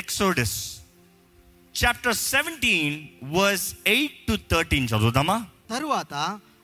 Exodus 0.00 0.56
chapter 1.74 2.16
seventeen 2.32 2.96
verse 3.36 3.66
eight 3.86 4.16
to 4.28 4.34
thirteen 4.50 4.88
చదువుదామా? 4.92 5.36
తరువాత 5.70 6.14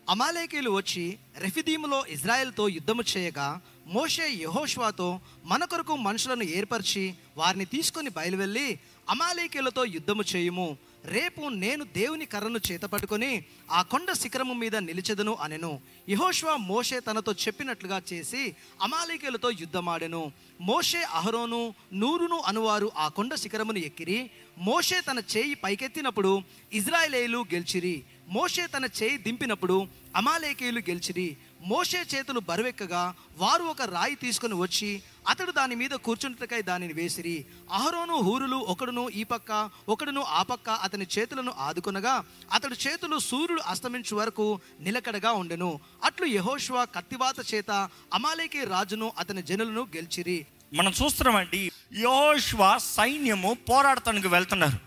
అమాలేకీలు 0.08 0.70
వచ్చి 0.70 1.04
రెఫిదీములో 1.38 1.98
ఇజ్రాయెల్తో 2.14 2.64
యుద్ధము 2.68 3.04
చేయగా 3.12 3.48
మోషే 3.86 4.26
యహోష్వాతో 4.44 5.08
మన 5.44 5.64
కొరకు 5.64 5.96
మనుషులను 6.06 6.44
ఏర్పరిచి 6.58 7.04
వారిని 7.36 7.64
తీసుకొని 7.64 8.10
బయలువెళ్ళి 8.10 8.68
అమాలేకీలతో 9.08 9.84
యుద్ధము 9.96 10.24
చేయుము. 10.32 10.68
రేపు 11.04 11.48
నేను 11.48 11.84
దేవుని 11.84 12.26
కర్రను 12.26 12.60
చేతపట్టుకొని 12.70 13.44
ఆ 13.70 13.82
కొండ 13.82 14.12
శిఖరము 14.12 14.54
మీద 14.54 14.76
నిలిచెదను 14.76 15.34
అనెను. 15.40 15.80
యహోష్వా 16.08 16.56
మోషే 16.56 17.00
తనతో 17.00 17.32
చెప్పినట్లుగా 17.32 18.02
చేసి 18.12 18.54
అమాలేకీలతో 18.82 19.50
యుద్ధమాడెను. 19.50 20.32
మోషే 20.60 21.02
అహరోను 21.02 21.74
నూరును 21.92 22.38
అనువారు 22.46 22.92
ఆ 22.96 23.08
కొండ 23.08 23.34
శిఖరమును 23.34 23.78
ఎక్కిరి. 23.78 24.30
మోషే 24.58 25.00
తన 25.00 25.22
చేయి 25.36 25.54
పైకెత్తినప్పుడు 25.54 26.42
ఇజ్రాయేలీలు 26.72 27.44
గెలిచిరి. 27.54 28.04
మోషే 28.28 28.66
తన 28.66 28.84
చేయి 28.84 29.16
దింపినప్పుడు 29.16 29.86
అమాలేకీయులు 30.16 30.78
గెలిచిరి. 30.78 31.36
మోషే 31.64 32.04
చేతులు 32.14 32.40
బరువెక్కగా 32.40 33.14
వారు 33.38 33.62
ఒక 33.62 33.82
రాయి 33.82 34.14
తీసుకొని 34.14 34.54
వచ్చి 34.54 35.02
అతడు 35.28 35.52
దాని 35.52 35.74
మీద 35.74 35.90
కూర్చుంటకై 35.90 36.62
దానిని 36.62 36.92
వేసిరి. 36.92 37.46
అహరోను 37.72 38.16
హూరులు 38.16 38.56
ఒకడును 38.56 39.08
ఈ 39.08 39.22
పక్క 39.22 39.70
ఒకడును 39.88 40.20
ఆ 40.20 40.42
పక్క 40.42 40.70
అతని 40.70 41.06
చేతులను 41.18 41.52
ఆదుకొనగా 41.58 42.24
అతడు 42.52 42.74
చేతులు 42.74 43.18
సూర్యుడు 43.18 43.62
అస్తమించు 43.66 44.16
వరకు 44.16 44.60
నిలకడగా 44.80 45.32
ఉండెను. 45.32 45.80
అట్లు 46.04 46.26
యెహోషువ 46.26 46.84
కత్తివాత 46.84 47.54
చేత 47.54 47.88
అమాలేకి 48.14 48.64
రాజును 48.64 49.12
అతని 49.18 49.42
జనులను 49.42 49.82
గెలిచిరి. 49.96 50.46
మనం 50.74 50.92
చూస్తున్నామండి 51.02 51.70
యహోష్వా 51.92 52.78
సైన్యము 52.78 53.56
పోరాడటానికి 53.70 54.28
వెళ్తున్నారు. 54.28 54.78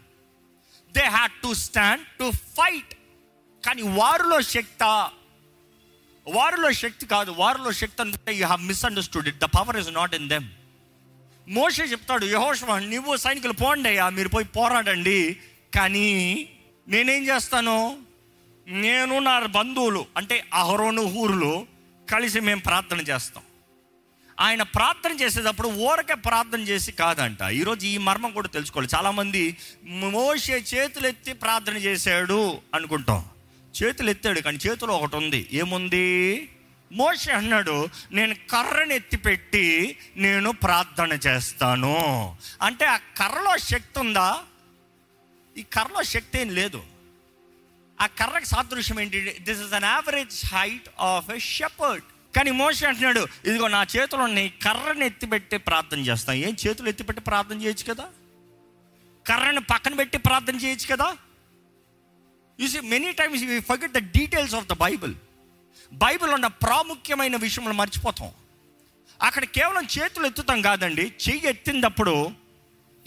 They 0.91 1.03
had 1.03 1.31
to 1.31 1.53
stand 1.53 2.07
to 2.07 2.31
fight 2.31 2.93
కానీ 3.65 3.81
వారిలో 3.81 4.41
శక్త 4.41 5.11
వారిలో 6.27 6.71
శక్తి 6.71 7.05
కాదు 7.05 7.31
వారిలో 7.31 7.71
శక్తి 7.71 8.01
అంటే 8.01 8.33
you 8.33 8.45
have 8.45 8.61
misunderstood 8.61 9.27
it 9.27 9.37
the 9.37 9.43
power 9.43 9.77
is 9.77 9.93
not 9.93 10.15
in 10.15 10.29
them 10.29 10.45
మోషే 11.49 11.83
చెప్తాడు 11.83 12.25
యహోష్వ 12.25 12.79
నువ్వు 12.79 13.15
సైనికులు 13.15 13.53
పోండి 13.53 13.89
అయ్యా 13.89 14.09
మీరు 14.09 14.29
పోయి 14.29 14.45
పోరాడండి. 14.45 15.37
కానీ 15.75 16.49
నేనేం 16.87 17.27
చేస్తాను? 17.27 17.97
నేను 18.67 19.19
నా 19.19 19.39
బంధువులు 19.39 20.05
అంటే 20.17 20.45
అహరోను 20.53 21.01
ఊరులు 21.01 21.67
కలిసి 22.11 22.39
మేము 22.39 22.61
ప్రార్థన 22.61 23.01
చేస్తాం. 23.01 23.43
ఆయన 24.39 24.63
ప్రార్థన 24.63 25.11
చేసేటప్పుడు 25.21 25.67
ఊరకే 25.67 26.13
ప్రార్థన 26.13 26.61
చేసి 26.61 26.91
కాదంట. 26.91 27.41
ఈరోజు 27.41 27.85
ఈ 27.85 27.97
మర్మం 27.97 28.31
కూడా 28.31 28.47
తెలుసుకోవాలి. 28.47 28.89
చాలామంది 28.95 29.57
మోసే 29.83 30.53
చేతులు 30.53 31.07
ఎత్తి 31.07 31.33
ప్రార్థన 31.33 31.77
చేశాడు 31.77 32.61
అనుకుంటాం. 32.73 33.25
చేతులు 33.83 34.09
ఎత్తాడు 34.09 34.39
కానీ 34.39 34.57
చేతిలో 34.69 34.93
ఒకటి 34.93 35.15
ఉంది 35.15 35.49
ఏముంది? 35.53 36.49
మోషే 36.91 37.31
అన్నాడు 37.31 37.89
నేను 38.11 38.35
కర్రను 38.35 38.93
ఎత్తిపెట్టి 38.93 39.97
నేను 40.15 40.51
ప్రార్థన 40.51 41.19
చేస్తాను. 41.27 41.97
అంటే 42.61 42.85
ఆ 42.85 42.97
కర్రలో 42.97 43.57
శక్తి 43.57 43.99
ఉందా? 43.99 44.43
ఈ 45.57 45.63
కర్రలో 45.63 46.03
శక్తి 46.03 46.39
ఏం 46.39 46.49
లేదు. 46.49 46.83
ఆ 48.01 48.05
కర్రకు 48.05 48.45
సాదృశ్యం 48.45 48.99
ఏంటి? 48.99 49.21
This 49.21 49.61
is 49.61 49.73
an 49.73 49.83
average 49.83 50.45
height 50.45 50.89
of 50.99 51.31
a 51.31 51.39
shepherd 51.39 52.03
కానీ 52.35 52.51
మోషే 52.51 52.87
అంటున్నాడు 52.87 53.27
ఇదిగో 53.45 53.67
నా 53.67 53.85
చేతిలో 53.97 54.27
నీ 54.27 54.49
కర్రను 54.49 55.03
ఎత్తిపెట్టి 55.03 55.57
ప్రార్థన 55.57 55.99
చేస్తాను. 55.99 56.37
ఏం 56.37 56.57
చేతులు 56.67 56.89
ఎత్తిపెట్టి 56.89 57.23
ప్రార్థన 57.23 57.61
చేయొచ్చు 57.61 57.93
కదా? 57.93 58.05
కర్రను 59.27 59.61
పక్కన 59.61 59.93
పెట్టి 59.93 60.17
ప్రార్థన 60.17 60.55
చేయొచ్చు 60.55 60.95
కదా? 60.95 61.17
You 62.59 62.67
see 62.67 62.79
many 62.79 63.11
times 63.11 63.43
you 63.43 63.61
forget 63.61 63.91
the 63.91 63.97
details 63.97 64.55
of 64.55 64.67
the 64.67 64.73
Bible 64.73 65.15
Bible 65.93 66.31
ఉన్న 66.31 66.47
ప్రాముఖ్యమైన 66.47 67.35
విషయంలో 67.35 67.71
మర్చిపోతాం. 67.71 68.31
అక్కడ 69.21 69.43
కేవలం 69.43 69.87
చేతులు 69.99 70.25
ఎత్తుతాం 70.25 70.61
కాదండి. 70.61 71.01
చెయ్యి 71.01 71.47
ఎత్తినప్పుడు 71.47 72.31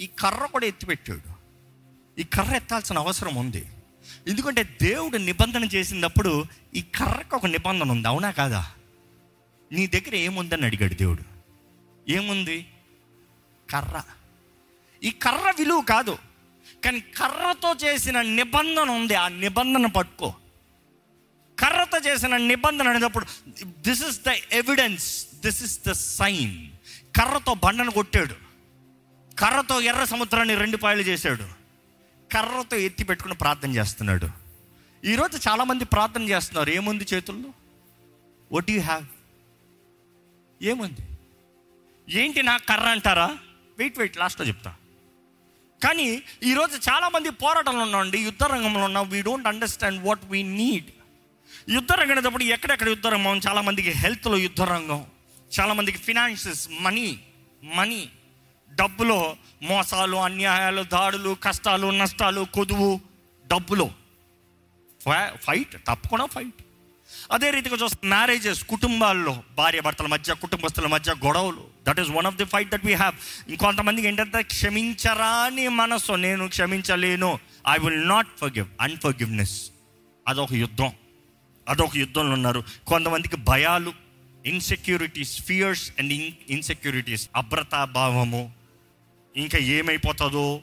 ఈ 0.00 0.06
కర్ర 0.06 0.47
కూడా 0.47 0.66
ఎత్తిపెట్టాడు. 0.66 1.41
ఈ 2.21 2.25
కర్ర 2.25 2.56
ఎత్తాల్సిన 2.56 2.99
అవసరం 2.99 3.34
ఉంది. 3.34 3.65
ఎందుకంటే 4.28 4.62
దేవుడు 4.83 5.16
నిబంధన 5.16 5.65
చేసినప్పుడు 5.65 6.44
ఈ 6.75 6.82
కర్రకు 6.82 7.37
ఒక 7.37 7.47
నిబంధన 7.47 7.91
ఉంది. 7.91 8.09
అవునా 8.09 8.31
కాదా? 8.31 8.72
నీ 9.72 9.87
దగ్గర 9.87 10.15
ఏముందని 10.15 10.67
అడిగాడు 10.67 10.94
దేవుడు. 10.94 11.22
ఏముంది? 12.11 12.72
కర్ర. 13.71 14.03
ఈ 15.03 15.11
కర్ర 15.11 15.55
విలువ 15.59 15.81
కాదు. 15.81 16.19
కానీ 16.84 17.00
కర్రతో 17.00 17.75
చేసిన 17.75 18.22
నిబంధన 18.22 18.91
ఉంది. 18.91 19.14
ఆ 19.14 19.28
నిబంధన 19.28 19.86
పట్టుకో. 19.86 20.34
కర్రతో 21.58 21.98
చేసిన 21.98 22.36
నిబంధన 22.36 22.88
అనేటప్పుడు 22.88 23.26
this 23.64 24.04
is 24.04 24.20
the 24.22 24.28
evidence 24.53 25.26
this 25.34 25.62
is 25.62 25.81
the 25.88 25.92
sign 25.92 26.69
కర్రతో 27.16 27.54
బండను 27.54 27.91
కొట్టాడు. 27.91 28.34
కర్రతో 29.38 29.81
ఎర్ర 29.81 30.04
సముద్రాన్ని 30.04 30.54
రెండు 30.54 30.76
పాయలు 30.76 31.00
చేశాడు. 31.00 31.42
కర్రతో 32.32 32.76
ఎత్తి 32.76 33.04
పెట్టుకుని 33.04 33.34
ప్రార్థన 33.34 33.70
చేస్తున్నాడు. 33.70 34.28
ఈరోజు 35.04 35.48
చాలామంది 35.48 35.84
ప్రార్థన 35.84 36.22
చేస్తున్నారు. 36.22 36.70
ఏముంది 36.70 37.06
చేతుల్లో? 37.14 37.50
వట్ 38.52 38.70
యు 38.70 38.81
హ్యావ్ 38.81 39.04
ఏముంది? 40.62 41.00
ఏంటి 42.08 42.42
నా 42.42 42.56
కర్ర 42.56 42.88
అంటారా? 42.88 43.38
వెయిట్ 43.78 43.98
వెయిట్ 43.98 44.16
లాస్ట్లో 44.16 44.47
చెప్తా. 44.47 44.75
కానీ 45.85 46.23
ఈరోజు 46.43 46.91
చాలామంది 46.91 47.31
పోరాటంలో 47.31 47.83
ఉన్నామండి 47.83 48.19
యుద్ధ 48.19 48.43
రంగంలో 48.43 48.81
ఉన్నాం 48.81 49.09
we 49.09 49.23
don't 49.23 49.49
understand 49.49 50.07
what 50.07 50.21
we 50.25 50.43
need 50.43 50.87
యుద్ధ 51.71 51.93
రంగం 51.93 52.13
అనేటప్పుడు 52.13 52.43
ఎక్కడెక్కడ 52.43 52.89
యుద్ధ 52.89 53.07
రంగం? 53.07 53.41
చాలామందికి 53.49 53.91
హెల్త్లో 53.91 54.37
యుద్ధ 54.37 54.63
రంగం 54.63 55.07
చాలామందికి 55.61 55.99
ఫినాన్షియస్ 55.99 56.69
మనీ 56.81 57.19
మనీ 57.75 58.09
డబ్బులో 58.73 59.37
మోసాలు 59.63 60.17
అన్యాయాలు 60.17 60.83
దాడులు 60.83 61.37
కష్టాలు 61.43 61.91
నష్టాలు 61.91 62.47
కొదువు 62.55 63.01
డబ్బులో. 63.47 63.91
ఫై- 65.05 65.37
ఫైట్ 65.37 65.77
తప్పకుండా 65.77 66.27
ఫైట్ 66.27 66.62
అదే 67.33 67.51
రీతిగా 67.51 67.77
చూస్తే 67.77 68.09
మ్యారేజెస్ 68.09 68.65
కుటుంబాల్లో 68.65 69.43
భార్య 69.57 69.81
భర్తల 69.81 70.07
మధ్య 70.07 70.35
కుటుంబస్తుల 70.35 70.87
మధ్య 70.87 71.15
గొడవలు. 71.27 71.65
That 71.89 72.01
is 72.01 72.11
one 72.11 72.27
of 72.27 72.37
the 72.37 72.45
fight 72.45 72.71
that 72.71 72.87
we 72.87 72.95
have 72.95 73.15
ఇంకొంతమందికి 73.49 74.09
ఏంటంటే 74.09 74.43
క్షమించరాని 74.43 75.69
మనసు 75.69 76.13
నేను 76.13 76.49
క్షమించలేను. 76.49 77.39
I 77.69 77.77
will 77.85 78.09
not 78.09 78.29
forgive 78.41 78.69
unforgiveness 78.81 79.71
అదొక 80.29 80.53
యుద్ధం. 80.53 80.93
అదొక 81.69 81.97
యుద్ధంలో 81.97 82.33
ఉన్నారు. 82.33 82.65
కొంతమందికి 82.87 83.37
భయాలు 83.37 83.93
insecurities 84.47 85.43
fears 85.43 85.93
and 85.99 86.13
in 86.13 86.33
insecurities 86.49 87.29
అభ్రతాభావము 87.37 88.53
ఇంకా 89.37 89.59
ఏమైపోతుందో 89.59 90.61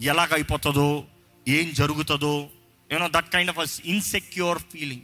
ఎలాగైపోతుందో 0.00 1.04
ఏం 1.48 1.72
జరుగుతుందో. 1.72 2.48
You know 2.92 3.08
that 3.08 3.30
kind 3.32 3.58
of 3.58 3.80
insecure 3.84 4.58
feeling 4.58 5.02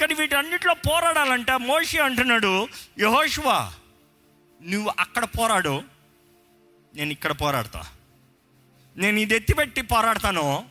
కానీ 0.00 0.14
వీటన్నిటిలో 0.14 0.74
పోరాడాలంట 0.74 1.50
మోషి 1.50 1.98
అంటున్నాడు 1.98 2.68
యహోష్వా 2.98 3.74
నువ్వు 4.62 4.92
అక్కడ 4.98 5.24
పోరాడు 5.24 5.82
నేను 6.94 7.10
ఇక్కడ 7.10 7.32
పోరాడతా. 7.32 7.84
నేను 8.96 9.18
ఇది 9.18 9.36
ఎత్తిపెట్టి 9.36 9.82
పోరాడతానో 9.82 10.64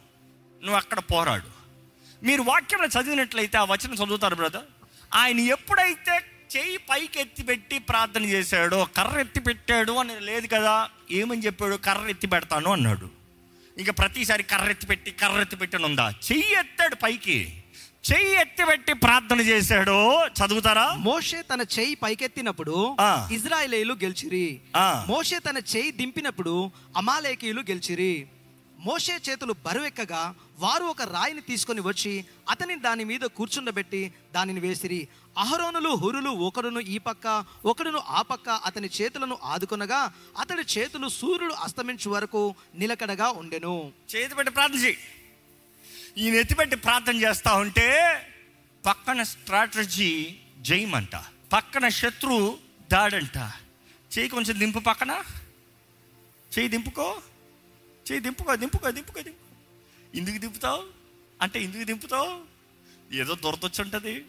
నువ్వు 0.61 0.75
అక్కడ 0.75 0.99
పోరాడు. 0.99 1.59
మీరు 2.25 2.41
వాక్యంలో 2.41 3.01
చదివినట్లయితే 3.01 3.57
ఆ 3.57 3.63
వచనం 3.63 3.93
చదువుతారు 3.93 4.35
బ్రదర్ 4.35 4.63
ఆయన 5.15 5.39
ఎప్పుడైతే 5.39 6.21
చేయి 6.57 6.77
పైకి 6.77 7.19
ఎత్తిపెట్టి 7.19 7.79
ప్రార్థన 7.79 8.25
చేశాడో 8.25 8.85
కర్ర 8.85 9.19
ఎత్తి 9.19 9.39
పెట్టాడు 9.39 9.91
అని 9.91 10.19
లేదు 10.19 10.47
కదా 10.47 10.89
ఏమని 11.11 11.45
చెప్పాడు? 11.45 11.75
కర్ర 11.75 12.09
ఎత్తి 12.09 12.27
పెడతాను 12.27 12.71
అన్నాడు. 12.71 13.09
ఇంకా 13.77 13.91
ప్రతిసారి 13.91 14.43
కర్ర 14.43 14.69
ఎత్తి 14.69 14.87
పెట్టి 14.87 15.11
కర్ర 15.11 15.41
ఎత్తి 15.41 15.55
పెట్టని 15.55 15.85
ఉందా? 15.85 16.09
చెయ్యి 16.09 16.59
ఎత్తాడు 16.59 16.95
పైకి. 16.95 17.63
చెయ్యి 18.03 18.35
ఎత్తి 18.41 18.63
పెట్టి 18.65 18.93
ప్రార్థన 18.93 19.39
చేశాడో 19.41 19.97
చదువుతారా? 20.39 20.85
మోషే 20.97 21.39
తన 21.41 21.61
చేయి 21.61 21.95
పైకెత్తినప్పుడు. 21.95 22.75
ఇజ్రాయేలీలు 23.31 23.93
గెలిచిరి. 23.93 24.47
మోషే 25.07 25.39
తన 25.39 25.57
చేయి 25.57 25.91
దింపినప్పుడు 25.91 26.71
అమాలేకీయులు 26.97 27.61
గెలిచిరి. 27.61 28.13
మోషే 28.79 29.15
చేతులు 29.29 29.53
బరువెక్కగా 29.65 30.21
వారు 30.59 30.83
ఒక 30.83 31.01
రాయిని 31.01 31.41
తీసుకొని 31.41 31.81
వచ్చి 31.81 32.13
అతని 32.49 32.75
దాని 32.75 33.03
మీద 33.03 33.23
కూర్చుండబెట్టి 33.37 34.01
దానిని 34.35 34.59
వేసిరి. 34.59 35.01
అహరోనులు 35.37 35.91
హురులు 36.01 36.31
ఒకడును 36.47 36.79
ఈ 36.79 36.97
పక్క 36.97 37.45
ఒకడును 37.65 38.01
ఆ 38.17 38.21
పక్క 38.21 38.49
అతని 38.49 38.89
చేతులను 39.01 39.37
ఆదుకొనగా 39.43 40.01
అతడి 40.39 40.65
చేతులు 40.73 41.07
సూర్యుడు 41.19 41.53
అస్తమించు 41.53 42.09
వరకు 42.11 42.43
నిలకడగా 42.75 43.29
ఉండెను. 43.41 43.75
చేతి 44.15 44.35
పెట్టి 44.35 44.53
ప్రార్థన 44.53 44.79
ఈయన 46.17 46.35
ఎత్తిపెట్టి 46.35 46.75
ప్రార్థన 46.75 47.15
చేస్తూ 47.17 47.55
ఉంటే 47.55 48.15
పక్కన 48.85 49.23
స్ట్రాటజీ 49.23 50.35
జయమంట 50.59 51.15
పక్కన 51.53 51.89
శత్రు 51.89 52.57
దాడంట. 52.91 53.37
చేయి 54.17 54.29
కొంచెం 54.29 54.59
దింపు 54.59 54.79
పక్కన. 54.79 55.23
చేయి 56.59 56.67
దింపుకో. 56.67 57.21
చేయి 58.11 58.21
దింపుకో 58.21 58.55
దింపుకో 58.55 58.91
దింపుకో 58.91 59.21
దింపు 59.21 60.17
ఎందుకు 60.17 60.37
దింపుతావు? 60.37 60.83
అంటే 61.41 61.63
ఎందుకు 61.63 61.83
దింపుతావు? 61.83 62.41
ఏదో 63.13 63.35
దొరదొచ్చి 63.35 63.83
ఉంటుంది 63.83 64.25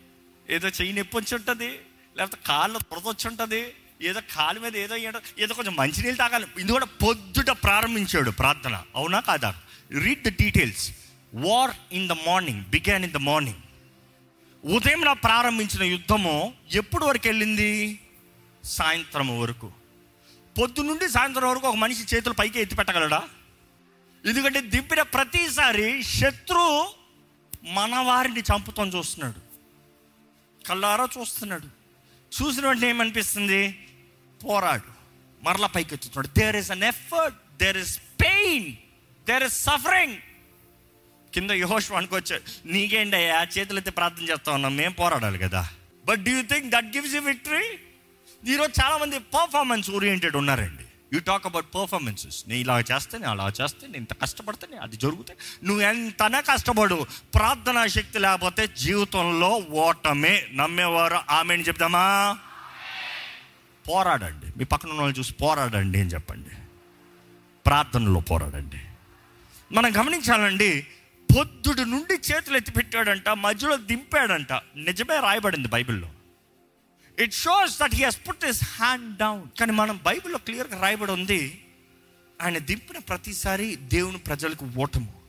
ఏదో 0.50 0.68
చెయ్యి 0.68 0.92
నొప్పి 0.92 1.16
వచ్చి 1.16 1.34
ఉంటుంది 1.34 1.80
లేకపోతే 2.16 2.42
కాళ్ళు 2.46 2.78
దొరదొచ్చి 2.78 3.28
ఉంటుంది 3.28 3.72
ఏదో 4.02 4.20
కాలు 4.20 4.60
మీద 4.60 4.76
ఏదో 4.76 4.96
ఏదో- 4.96 5.20
ఏదో 5.38 5.54
కొంచెం 5.54 5.76
మంచినీళ్ళు 5.76 6.16
తాగాలి. 6.16 6.46
ఇది 6.58 6.72
కూడా 6.72 6.86
పొద్దుట 6.86 7.50
ప్రారంభించాడు 7.50 8.30
ప్రార్థన. 8.30 8.82
అవునా 8.94 9.20
కాదా? 9.20 9.54
Read 9.90 10.22
the 10.22 10.28
details 10.28 10.92
war 11.34 11.70
in 11.92 12.08
the 12.08 12.12
morning 12.12 12.64
began 12.64 13.04
in 13.04 13.12
the 13.12 13.16
morning 13.16 13.62
ఉదయం 14.74 15.04
నా 15.04 15.12
ప్రారంభించిన 15.12 15.82
యుద్ధము 15.82 16.54
ఎప్పుడు 16.72 17.04
వరకు 17.04 17.28
వెళ్ళింది? 17.28 18.00
సాయంత్రం 18.64 19.40
వరకు. 19.40 19.72
పొద్దు 20.60 20.80
నుండి 20.80 21.10
సాయంత్రం 21.10 21.50
వరకు 21.50 21.68
ఒక 21.68 21.74
మనిషి 21.74 22.16
చేతులు 22.16 22.34
పైకి 22.34 22.60
ఎత్తి 22.60 22.76
పెట్టగలడా? 22.76 23.22
ఎందుకంటే 24.26 24.60
దింపిన 24.60 25.02
ప్రతిసారి 25.02 26.02
శత్రు 26.02 26.86
మన 27.64 27.94
వారిని 27.94 28.40
చంపుతాం 28.40 28.88
చూస్తున్నాడు. 28.88 29.50
కళ్ళారా 30.68 31.08
చూస్తున్నాడు. 31.20 31.66
చూసిన 32.42 32.66
వెంటనే 32.66 32.88
ఏమనిపిస్తుంది? 32.88 33.88
పోరాడు. 34.44 35.00
మరలా 35.42 35.66
పైకి 35.66 35.94
ఎత్తుతున్నాడు 35.94 36.40
there 36.40 36.56
is 36.56 36.70
an 36.70 36.82
effort 36.82 37.58
there 37.58 37.76
is 37.76 37.98
pain 37.98 38.76
there 39.26 39.42
is 39.42 39.64
suffering 39.64 40.16
కింద 41.34 41.50
యహోష్ 41.50 41.92
అనుకోవచ్చు 41.92 42.40
నీకేంటయ్యా 42.66 43.46
చేతులెత్తి 43.58 43.90
ప్రార్థన 43.90 44.22
చేస్తా 44.22 44.52
ఉన్నాం 44.52 44.76
మేము 44.76 44.94
పోరాడాలి 44.94 45.38
కదా. 45.38 45.68
But 46.04 46.20
do 46.20 46.30
you 46.30 46.42
think 46.42 46.66
that 46.66 46.96
gives 46.96 47.14
you 47.14 47.20
victory 47.20 47.78
ఈరోజు 48.52 48.84
చాలా 48.84 48.96
మంది 48.96 49.18
పర్ఫార్మెన్స్ 49.18 49.90
ఓరియంటెడ్ 49.90 50.36
ఉన్నారండి. 50.36 50.82
యూ 51.12 51.20
టాక్ 51.20 51.46
అబౌట్ 51.46 51.66
పర్ఫార్మెన్సెస్ 51.74 52.44
నేను 52.48 52.60
ఇలా 52.60 52.80
చేస్తే 52.80 53.18
నేను 53.18 53.30
అలా 53.30 53.52
చేస్తే 53.60 53.86
నేను 53.86 53.96
ఇంత 53.96 54.12
కష్టపడితే 54.12 54.76
అది 54.76 54.96
జరుగుతాయి 54.96 55.38
నువ్వు 55.64 55.82
ఎంతనే 55.82 56.42
కష్టపడు 56.42 57.06
ప్రార్థనా 57.34 57.86
శక్తి 57.86 58.18
లేకపోతే 58.18 58.66
జీవితంలో 58.66 59.48
ఓటమే 59.70 60.46
నమ్మేవారు. 60.52 61.18
ఆమెను 61.30 61.62
చెప్దామా? 61.62 62.38
పోరాడండి. 63.88 64.46
మీ 64.56 64.64
పక్కన 64.64 64.88
ఉన్న 64.90 65.00
వాళ్ళు 65.00 65.18
చూసి 65.18 65.32
పోరాడండి 65.32 66.00
అని 66.00 66.10
చెప్పండి. 66.10 66.50
ప్రార్థనలో 67.66 68.20
పోరాడండి. 68.20 68.80
మనం 69.72 69.96
గమనించాలండి 69.96 70.86
పొద్దుడు 71.36 71.82
నుండి 71.82 72.14
చేతులు 72.14 72.56
ఎత్తిపెట్టాడంట 72.56 73.28
మధ్యలో 73.28 73.76
దింపాడంట. 73.76 74.52
నిజమే 74.76 75.20
రాయబడింది 75.20 75.68
బైబిల్లో. 75.68 76.08
It 77.18 77.34
shows 77.34 77.80
that 77.80 77.94
he 77.94 78.04
has 78.04 78.28
put 78.28 78.44
his 78.44 78.64
hand 78.64 79.16
down 79.16 79.58
కానీ 79.60 79.72
మనం 79.72 80.00
బైబిల్లో 80.02 80.38
క్లియర్గా 80.38 80.82
రాయబడి 80.82 81.12
ఉంది. 81.12 81.64
ఆయన 82.42 82.58
దింపిన 82.58 82.98
ప్రతిసారి 82.98 83.76
దేవుని 83.76 84.18
ప్రజలకు 84.18 84.70
ఓటము. 84.76 85.20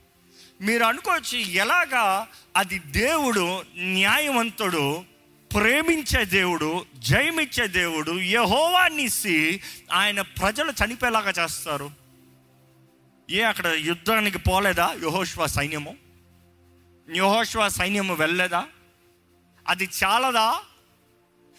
మీరు 0.62 0.83
అనుకోవచ్చు 0.83 1.38
ఎలాగా 1.38 2.27
అది 2.57 2.80
దేవుడు 2.80 3.63
న్యాయవంతుడు 3.77 5.04
ప్రేమించే 5.56 6.25
దేవుడు 6.25 6.86
జయమిచ్చే 7.00 7.68
దేవుడు 7.68 8.12
యహోవాన్నిసి 8.12 9.62
ఆయన 9.94 10.21
ప్రజలు 10.21 10.71
చనిపోయేలాగా 10.71 11.33
చేస్తారు. 11.44 12.00
ఏ 13.31 13.42
అక్కడ 13.42 13.68
యుద్ధానికి 13.68 14.38
పోలేదా? 14.38 14.95
యహోష్వా 15.04 15.45
సైన్యము. 15.45 15.95
యహోష్వా 17.16 17.68
సైన్యము 17.68 18.13
వెళ్ళలేదా? 18.13 18.68
అది 19.68 19.89
చాలదా? 20.04 20.60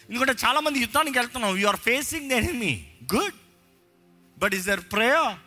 ఎందుకంటే 0.09 0.35
చాలామంది 0.45 0.79
యుద్ధానికి 0.79 1.19
వెళ్తున్నాం. 1.19 1.57
You 1.57 1.67
are 1.67 1.75
facing 1.75 2.29
the 2.29 2.33
enemy 2.33 2.85
good 3.15 3.33
but 4.37 4.53
is 4.53 4.65
there 4.65 4.79
prayer 4.79 5.37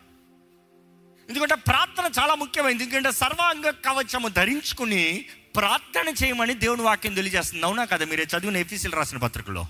ఎందుకంటే 1.29 1.55
ప్రార్థన 1.55 2.11
చాలా 2.19 2.35
ముఖ్యమైనది. 2.35 2.83
ఎందుకంటే 2.83 3.11
సర్వాంగ 3.11 3.69
కవచము 3.69 4.27
ధరించుకుని 4.27 5.25
ప్రార్థన 5.55 6.13
చేయమని 6.23 6.53
దేవుని 6.53 6.81
వాక్యం 6.81 7.13
తెలియజేస్తుంది. 7.13 7.65
అవునా 7.65 7.85
కదా? 7.85 8.05
మీరే 8.05 8.23
చదివిన 8.23 8.57
ఎఫీసీలు 8.57 8.95
రాసిన 8.95 9.17
పత్రికలో. 9.17 9.67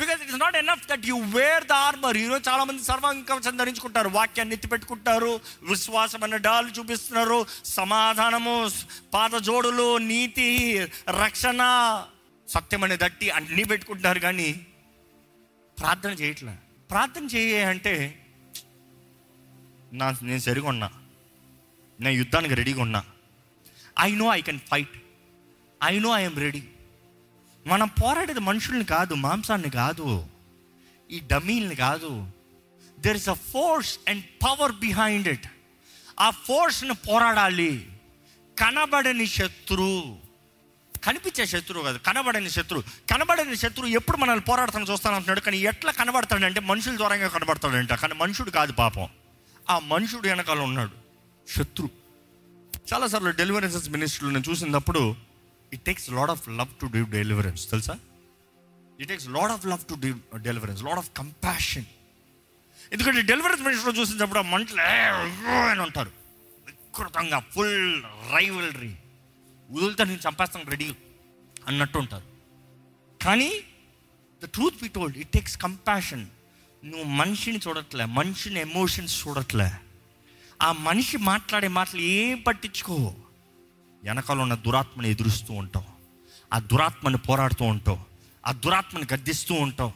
Because 0.00 0.20
it's 0.24 0.40
not 0.44 0.56
enough 0.62 0.84
that 0.90 1.04
you 1.10 1.16
wear 1.36 1.64
the 1.70 1.74
armour 1.86 2.16
ఈరోజు 2.22 2.42
చాలా 2.48 2.64
మంది 2.68 2.82
సర్వాంగ 2.90 3.22
కవచం 3.30 3.56
ధరించుకుంటారు 3.60 4.10
వాక్యాన్ని 4.18 4.56
ఎత్తి 4.56 4.68
పెట్టుకుంటారు 4.72 5.32
విశ్వాసం 5.70 6.22
అనే 6.26 6.38
డాలు 6.46 6.70
చూపిస్తున్నారు. 6.78 7.38
సమాధానము 7.76 8.54
పాదజోడులు 9.14 9.88
నీతి 10.12 10.48
రక్షణ 11.22 11.62
సత్యం 12.48 12.84
అనే 12.84 12.96
దట్టి 13.02 13.26
అన్నీ 13.38 13.64
పెట్టుకుంటున్నారు 13.72 14.20
కానీ 14.26 14.48
ప్రార్థన 15.78 16.12
చేయట్లే. 16.20 16.54
ప్రార్థన 16.90 17.24
చేయ 17.34 17.60
అంటే 17.72 17.94
నా 20.00 20.06
నేను 20.28 20.42
సరిగా 20.46 20.68
ఉన్నా 20.74 20.88
నేను 21.98 22.16
యుద్ధానికి 22.22 22.54
రెడీగా 22.60 22.80
ఉన్నా. 22.86 23.00
I 24.06 24.10
know 24.20 24.26
I 24.38 24.40
can 24.48 24.60
fight 24.70 24.96
I 25.80 25.94
know 26.04 26.10
I'm 26.18 26.38
ready 26.46 26.62
మనం 27.66 27.88
పోరాడేది 27.88 28.40
మనుషుల్ని 28.40 28.84
కాదు 28.84 29.14
మాంసాన్ని 29.14 29.70
కాదు 29.70 30.26
ఈ 31.10 31.20
డమ్మీల్ని 31.20 31.74
కాదు. 31.74 32.30
There 33.00 33.16
is 33.16 33.28
a 33.28 33.32
force 33.32 33.98
and 34.08 34.24
power 34.24 34.72
behind 34.72 35.28
it 35.28 35.46
ఆ 36.20 36.30
ఫోర్స్ని 36.30 36.94
పోరాడాలి. 36.94 37.90
కనబడని 38.58 39.26
శత్రు 39.26 40.18
కనిపించే 41.04 41.46
శత్రువు 41.46 41.84
కాదు 41.84 41.98
కనబడని 41.98 42.50
శత్రువు 42.50 42.82
కనబడని 43.10 43.56
శత్రువు 43.56 43.88
ఎప్పుడు 43.88 44.16
మనల్ని 44.16 44.44
పోరాడుతాను 44.44 44.86
చూస్తాను 44.92 45.16
అంటున్నాడు 45.16 45.40
కానీ 45.40 45.58
ఎట్లా 45.58 45.92
కనబడతాడంటే 45.92 46.60
మనుషుల 46.60 46.96
ద్వారంగా 46.96 47.28
కనబడతాడంట 47.28 47.92
కానీ 47.92 48.14
మనుషుడు 48.14 48.50
కాదు 48.50 48.72
పాపం. 48.72 49.08
ఆ 49.70 49.78
మనుషుడు 49.78 50.28
వెనకాల 50.28 50.60
ఉన్నాడు 50.60 50.90
శత్రు. 51.48 51.90
చాలాసార్లు 52.94 53.30
డెలివరెన్సెస్ 53.30 53.90
మినిస్టర్లు 53.90 54.30
నేను 54.30 54.50
చూసినప్పుడు 54.50 55.27
it 55.72 55.82
takes 55.84 56.10
lot 56.10 56.30
of 56.30 56.44
love 56.48 56.72
to 56.80 56.86
do 56.86 57.00
deliverance 57.18 57.70
తెలుసా? 57.70 57.94
It 59.00 59.08
takes 59.08 59.28
lot 59.28 59.52
of 59.52 59.66
love 59.66 59.82
to 59.84 59.94
do 59.94 60.10
deliverance 60.38 60.82
lot 60.82 61.00
of 61.02 61.10
compassion 61.16 61.88
ఎందుకంటే 62.92 63.22
డెలివరెన్స్ 63.22 63.62
మినిస్టర్ 63.62 63.98
చూసినప్పుడు 63.98 64.38
ఆ 64.38 64.42
మంటలు 64.42 64.80
అని 65.70 65.80
ఉంటారు 65.80 66.12
వికృతంగా 66.66 67.38
ఫుల్ 67.54 68.04
రైవలరీ 68.34 68.92
వదులుతా 69.68 70.04
నేను 70.04 70.22
చంపేస్తాను 70.26 70.70
రెడీ 70.70 70.86
అన్నట్టు 71.68 71.98
ఉంటారు. 71.98 72.26
కానీ 73.20 73.50
the 74.42 74.46
truth 74.46 74.78
be 74.82 74.88
told 74.88 75.16
it 75.18 75.32
takes 75.32 75.56
compassion 75.56 76.24
నువ్వు 76.82 77.08
మనిషిని 77.20 77.60
చూడట్లే 77.66 78.04
మనిషిని 78.18 78.60
ఎమోషన్స్ 78.60 79.14
చూడట్లే. 79.22 79.68
ఆ 80.62 80.72
మనిషి 80.72 81.16
మాట్లాడే 81.30 81.68
మాటలు 81.68 82.00
ఏం 82.00 82.40
పట్టించుకో 82.40 82.96
వెనకాల 84.04 84.38
ఉన్న 84.38 84.54
దురాత్మని 84.54 85.10
ఎదురుస్తూ 85.10 85.54
ఉంటావు 85.54 85.84
ఆ 86.54 86.58
దురాత్మను 86.58 87.18
పోరాడుతూ 87.18 87.64
ఉంటావు 87.64 87.98
ఆ 88.46 88.52
దురాత్మను 88.52 89.06
గద్దిస్తూ 89.14 89.54
ఉంటావు 89.54 89.92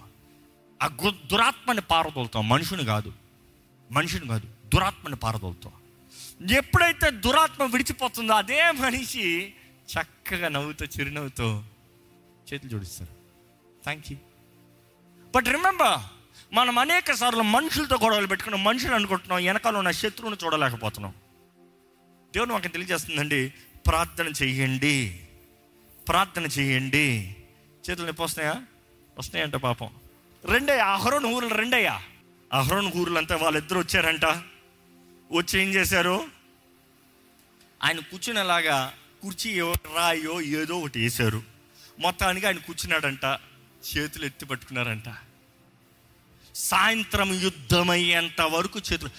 ఆ 0.82 0.86
గు- 0.86 1.28
దురాత్మని 1.30 1.80
పారదోలుతావు 1.80 2.44
మనుషుని 2.44 2.84
కాదు. 2.84 3.12
మనిషిని 3.92 4.28
కాదు. 4.28 4.46
దురాత్మని 4.74 5.16
పారదోలుతావు 5.16 5.82
ఎప్పుడైతే 6.52 7.10
దురాత్మ 7.10 7.64
విడిచిపోతుందో 7.64 8.32
అదే 8.32 8.70
మనిషి 8.70 9.54
చక్కగా 9.92 10.48
నవ్వుతూ 10.48 10.84
చిరునవ్వుతో 10.84 11.64
చేతులు 12.52 12.70
జోడిస్తారు. 12.70 13.10
థ్యాంక్ 13.84 14.12
యూ 14.12 14.18
బట్ 15.36 15.46
రిమెంబర్ 15.46 16.00
మనం 16.54 16.78
అనేక 16.78 17.12
సార్లు 17.12 17.42
మనుషులతో 17.42 17.96
గొడవలు 17.96 18.26
పెట్టుకుని 18.26 18.56
మనుషులు 18.56 18.94
అనుకుంటున్నాం 18.94 19.44
వెనకాల 19.44 19.76
ఉన్న 19.76 19.90
శత్రువుని 19.90 20.36
చూడలేకపోతున్నాం. 20.44 21.12
దేవుడు 22.34 22.52
మాకు 22.52 22.68
తెలియజేస్తుందండి? 22.68 23.52
ప్రార్థన 23.86 24.28
చెయ్యండి 24.28 25.20
ప్రార్థన 26.08 26.46
చెయ్యండి 26.46 27.36
చేతులు 27.90 28.06
నొప్పి 28.06 28.22
వస్తాయా 28.22 28.62
వస్తున్నాయంట 29.18 29.54
పాపం. 29.54 29.90
రెండయ్యా 30.44 30.86
అహరోన్ 30.86 31.24
ఊరులు 31.24 31.54
రెండయ్యా. 31.54 32.02
అహరోన్ 32.52 32.92
ఊరులు 32.96 33.18
అంతా 33.18 33.36
వాళ్ళిద్దరు 33.36 33.78
వచ్చారంట. 33.78 34.24
వచ్చి 35.32 35.60
ఏం 35.60 35.74
చేశారు? 35.74 36.28
ఆయన 37.84 37.98
కూర్చునేలాగా 37.98 38.94
కుర్చీ 39.22 39.60
రాయో 39.96 40.40
ఏదో 40.40 40.78
ఒకటి 40.78 40.98
వేశారు. 40.98 41.42
మొత్తానికి 41.98 42.46
ఆయన 42.46 42.58
కూర్చున్నాడంట. 42.58 43.24
చేతులు 43.96 44.24
ఎత్తి 44.24 44.46
పట్టుకున్నారంట. 44.46 45.04
సాయంత్రం 46.54 47.34
యుద్ధమయ్యేంత 47.34 48.40
వరకు 48.40 48.80
చేతులు 48.92 49.10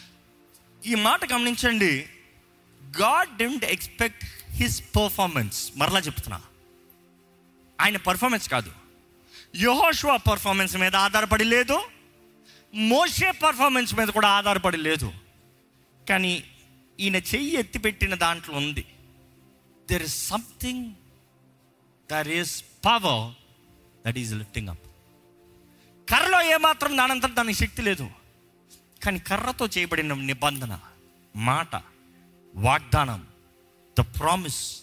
ఈ 0.88 0.96
మాట 0.96 1.34
గమనించండి. 1.34 2.10
God 3.02 3.38
didn't 3.38 3.66
expect 3.66 4.24
his 4.54 4.84
performance 4.96 5.72
మరలా 5.76 6.00
చెప్తున్నా. 6.00 6.42
ఆయన 7.82 7.98
పర్ఫార్మెన్స్ 7.98 8.50
కాదు. 8.50 8.72
యహోషువా 9.56 10.18
పర్ఫార్మెన్స్ 10.18 10.78
మీద 10.78 10.96
ఆధారపడి 10.96 11.44
లేదు. 11.44 11.82
మోషే 12.74 13.32
పర్ఫార్మెన్స్ 13.32 13.96
మీద 13.96 14.08
కూడా 14.08 14.28
ఆధారపడి 14.28 14.78
లేదు. 14.78 15.14
కానీ 16.10 16.44
ఈయన 17.00 17.16
చెయ్యి 17.16 17.52
ఎత్తిపెట్టిన 17.52 18.16
దాంట్లో 18.16 18.58
ఉంది. 18.58 18.86
There 19.90 20.04
is 20.04 20.28
something 20.28 20.94
there 22.12 22.28
is 22.28 22.64
power 22.86 23.34
that 24.08 24.18
is 24.18 24.34
lifting 24.34 24.70
up 24.70 24.80
కర్రలో 26.10 26.42
ఏమాత్రం 26.42 26.98
దానంతరం 26.98 27.36
దానికి 27.36 27.60
శక్తి 27.60 27.82
లేదు. 27.82 28.10
కానీ 29.04 29.20
కర్రతో 29.20 29.68
చేయబడిన 29.68 30.14
నిబంధన 30.14 30.80
మాట 31.36 31.76
వాగ్దానం 32.56 33.28
ద 34.00 34.02
ప్రామిస్. 34.02 34.82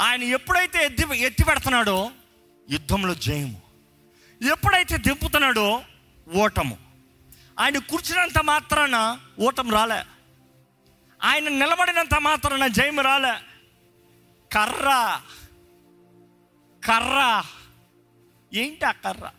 ఆయన 0.00 0.22
ఎప్పుడైతే 0.22 0.86
ఎత్తి 0.86 1.18
ఎత్తి 1.18 1.44
పెడుతున్నాడో 1.44 2.10
యుద్ధంలో 2.70 3.14
జయము. 3.14 3.62
ఎప్పుడైతే 4.50 4.96
దింపుతున్నాడో 4.96 5.82
ఓటము. 6.34 6.78
ఆయన 7.58 7.78
కూర్చున్నంత 7.78 8.38
మాత్రాన 8.38 9.18
ఓటం 9.40 9.70
రాలే. 9.70 10.04
ఆయన 11.22 11.48
నిలబడినంత 11.48 12.14
మాత్రాన 12.14 12.66
జయము 12.66 13.02
రాలే. 13.02 13.32
కర్ర. 14.52 15.20
కర్ర. 16.84 17.42
ఏంటి 18.54 18.84
ఆ 18.84 18.92
కర్ర? 18.92 19.30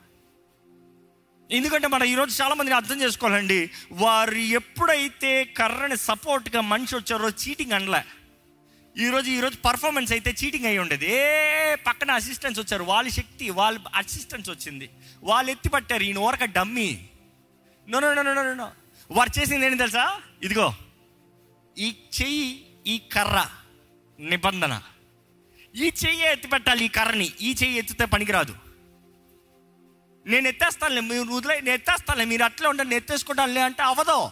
ఎందుకంటే 1.52 1.88
మనం 1.88 2.04
ఈరోజు 2.04 2.44
చాలామందిని 2.44 2.76
అర్థం 2.76 3.02
చేసుకోవాలండి. 3.02 3.72
వారు 3.92 4.36
ఎప్పుడైతే 4.36 5.44
కర్రని 5.44 5.98
సపోర్ట్గా 5.98 6.62
మనిషి 6.62 6.96
వచ్చారో 6.96 7.30
చీటింగ్ 7.30 7.72
అనలే. 7.72 8.04
ఈరోజు 9.00 9.32
ఈరోజు 9.32 9.58
పర్ఫార్మెన్స్ 9.58 10.12
అయితే 10.12 10.36
చీటింగ్ 10.44 10.66
అయి 10.66 10.78
ఉండేది. 10.78 11.06
ఏ 11.12 11.76
పక్కన 11.76 12.12
అసిస్టెంట్స్ 12.12 12.62
వచ్చారు. 12.62 12.84
వాళ్ళ 12.84 13.10
శక్తి 13.10 13.50
వాళ్ళ 13.50 13.80
అసిస్టెన్స్ 13.96 14.50
వచ్చింది. 14.50 14.90
వాళ్ళు 15.24 15.52
ఎత్తి 15.52 15.70
పట్టారు. 15.70 16.04
ఈయన 16.04 16.18
ఓరక 16.18 16.46
dummy 16.46 17.08
no 17.90 18.00
no 18.00 18.14
no 18.14 18.34
no 18.34 18.54
no 18.54 18.72
వారు 19.12 19.40
చేసింది 19.40 19.66
ఏంటి 19.66 19.78
తెలుసా? 19.78 20.22
ఇదిగో. 20.44 20.74
ఈ 21.78 21.96
చెయ్యి 22.22 22.66
ఈ 22.88 22.98
కర్ర 22.98 23.46
నిబంధన. 24.20 24.82
ఈ 25.76 25.92
చెయ్యి 26.06 26.22
ఎత్తి 26.22 26.48
పెట్టాలి 26.48 26.86
ఈ 26.86 26.88
కర్రని. 26.88 27.32
ఈ 27.42 27.56
చెయ్యి 27.64 27.78
ఎత్తితే 27.78 28.06
పనికిరాదు. 28.06 28.56
నేను 30.26 30.48
ఎత్తేస్తానులే 30.48 31.02
మీరు 31.02 31.24
వదిలే 31.24 31.62
నేను 31.62 31.74
ఎత్తేస్తానులే 31.74 32.26
మీరు 32.26 32.44
అట్లే 32.44 32.68
ఉండాలి 32.68 32.90
నేను 32.90 32.98
ఎత్తేసుకుంటానులే 32.98 33.62
అంటే 33.62 33.84
అవదో. 33.84 34.32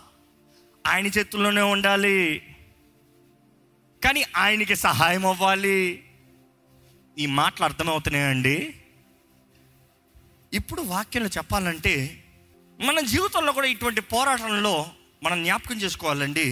ఆయన 0.88 1.08
చేతుల్లోనే 1.08 1.62
ఉండాలి. 1.62 2.42
కానీ 4.06 4.24
ఆయనకి 4.36 4.76
సహాయం 4.76 5.26
అవ్వాలి. 5.26 5.78
ఈ 7.18 7.26
మాటలు 7.40 7.66
అర్థమవుతున్నాయండి? 7.66 8.58
ఇప్పుడు 10.54 10.82
వాక్యంలో 10.82 11.30
చెప్పాలంటే 11.38 11.94
మన 12.80 13.00
జీవితంలో 13.00 13.52
కూడా 13.52 13.68
ఇటువంటి 13.68 14.02
పోరాటంలో 14.02 14.76
మనం 15.24 15.44
జ్ఞాపకం 15.44 15.78
చేసుకోవాలండి. 15.78 16.48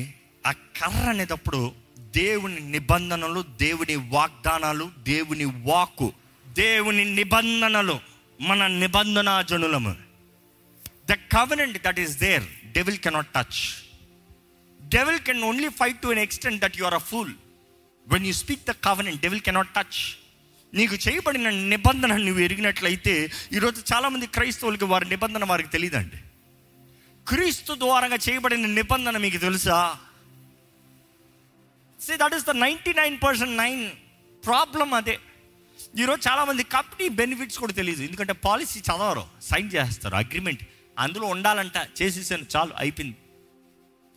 ఆ 0.48 0.52
కర్ర 0.52 1.04
అనేటప్పుడు 1.10 1.62
దేవుని 1.98 2.60
నిబంధనలు 2.60 3.42
దేవుని 3.42 3.96
వాగ్దానాలు 3.96 4.92
దేవుని 5.04 5.46
వాక్కు 5.46 6.14
దేవుని 6.46 7.06
నిబంధనలు 7.06 8.00
మన 8.42 8.68
నిబంధనా 8.68 9.42
జనులము 9.42 9.94
the 11.10 11.14
covenant 11.14 11.78
that 11.84 12.00
is 12.00 12.18
there 12.18 12.44
devil 12.72 12.98
cannot 12.98 13.32
touch 13.36 13.62
devil 14.80 15.20
can 15.20 15.44
only 15.44 15.70
fight 15.70 16.02
to 16.02 16.08
an 16.08 16.20
extent 16.20 16.62
that 16.62 16.78
you 16.78 16.86
are 16.86 16.94
a 16.94 17.04
fool 17.12 17.34
when 18.08 18.26
you 18.26 18.34
speak 18.34 18.66
the 18.70 18.72
covenant 18.88 19.22
devil 19.22 19.42
cannot 19.42 19.74
touch 19.76 20.02
నీకు 20.74 20.96
చేయబడిన 20.96 21.50
నిబంధన 21.50 22.16
నువ్వు 22.16 22.42
ఎరిగినట్లయితే 22.44 23.32
ఈరోజు 23.54 23.80
చాలామంది 23.94 24.28
క్రైస్తవులకి 24.28 24.86
వారి 24.86 25.06
నిబంధన 25.10 25.44
వారికి 25.44 25.70
తెలియదండి 25.70 26.20
క్రీస్తు 27.28 27.74
ద్వారంగా 27.74 28.18
చేయబడిన 28.28 28.66
నిబంధన 28.80 29.18
మీకు 29.18 29.38
తెలుసా? 29.38 29.78
Say 32.00 32.14
that 32.16 32.36
is 32.38 32.46
the 32.46 32.56
ninety 32.66 32.94
nine 32.94 33.18
percent 33.26 33.56
nine 33.58 33.84
problem 34.46 34.94
అదే 34.94 35.16
ఈరోజు 36.02 36.22
చాలామంది 36.30 36.64
కంపెనీ 36.64 37.10
బెనిఫిట్స్ 37.10 37.60
కూడా 37.60 37.74
తెలియదు. 37.74 38.02
ఎందుకంటే 38.02 38.34
పాలసీ 38.48 38.80
చదవరు 38.80 39.24
సైన్ 39.42 39.70
చేస్తారు 39.76 40.16
అగ్రిమెంట్ 40.16 40.64
అందులో 41.00 41.28
ఉండాలంట 41.28 41.78
చేసేసాను 42.02 42.46
చాలు 42.56 42.74
అయిపోయింది. 42.80 43.18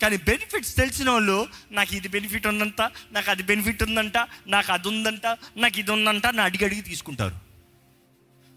కానీ 0.02 0.16
బెనిఫిట్స్ 0.16 0.76
తెలిసిన 0.76 1.10
వాళ్ళు 1.10 1.48
నాకు 1.70 1.94
ఇది 1.94 2.08
బెనిఫిట్ 2.08 2.46
ఉందంట 2.46 2.80
నాకు 3.12 3.30
అది 3.30 3.42
బెనిఫిట్ 3.42 3.82
ఉందంట 3.82 4.18
నాకు 4.46 4.72
అది 4.72 4.88
ఉందంట 4.88 5.26
నాకు 5.56 5.78
ఇది 5.78 5.90
ఉందంట 5.90 6.26
నా 6.26 6.42
అడిగి 6.42 6.64
అడిగి 6.64 6.80
తీసుకుంటారు. 6.80 7.34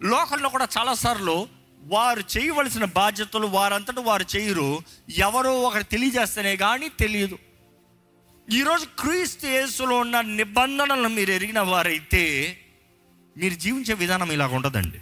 లోకల్లో 0.03 0.50
కూడా 0.50 0.67
చాలాసార్లు 0.77 1.48
వారు 1.81 2.24
చేయవలసిన 2.38 2.86
బాధ్యతలు 2.86 3.48
వారంతటా 3.48 4.01
వారు 4.01 4.25
చేయరు. 4.36 4.81
ఎవరో 5.17 5.62
ఒకరు 5.62 5.84
తెలియజేస్తేనే 5.84 6.55
కానీ 6.55 6.89
తెలియదు. 6.89 7.38
ఈరోజు 8.51 8.86
క్రీస్తు 9.00 9.48
యేసులో 9.48 9.98
ఉన్న 9.98 10.22
నిబంధనలను 10.22 11.10
మీరు 11.10 11.31
ఎరిగిన 11.31 11.60
వారైతే 11.60 12.58
మీరు 13.38 13.53
జీవించే 13.53 13.93
విధానం 13.93 14.31
ఇలాగ 14.31 14.55
ఉండదండి. 14.55 15.00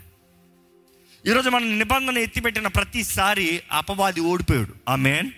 ఈరోజు 1.29 1.49
మన 1.49 1.63
నిబంధన 1.63 2.17
ఎత్తిపెట్టిన 2.17 2.67
ప్రతిసారి 2.67 3.61
అపవాది 3.71 4.21
ఓడిపోయాడు. 4.21 4.73
ఆ 4.89 4.95
మేన్ 4.95 5.31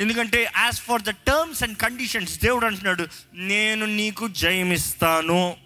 ఎందుకంటే 0.00 0.50
as 0.56 0.80
for 0.80 1.02
the 1.02 1.10
terms 1.10 1.62
and 1.62 1.78
conditions 1.78 2.40
దేవుడు 2.40 2.66
అంటున్నాడు 2.66 3.06
నేను 3.34 3.86
నీకు 3.86 4.28
జయమిస్తాను. 4.28 5.56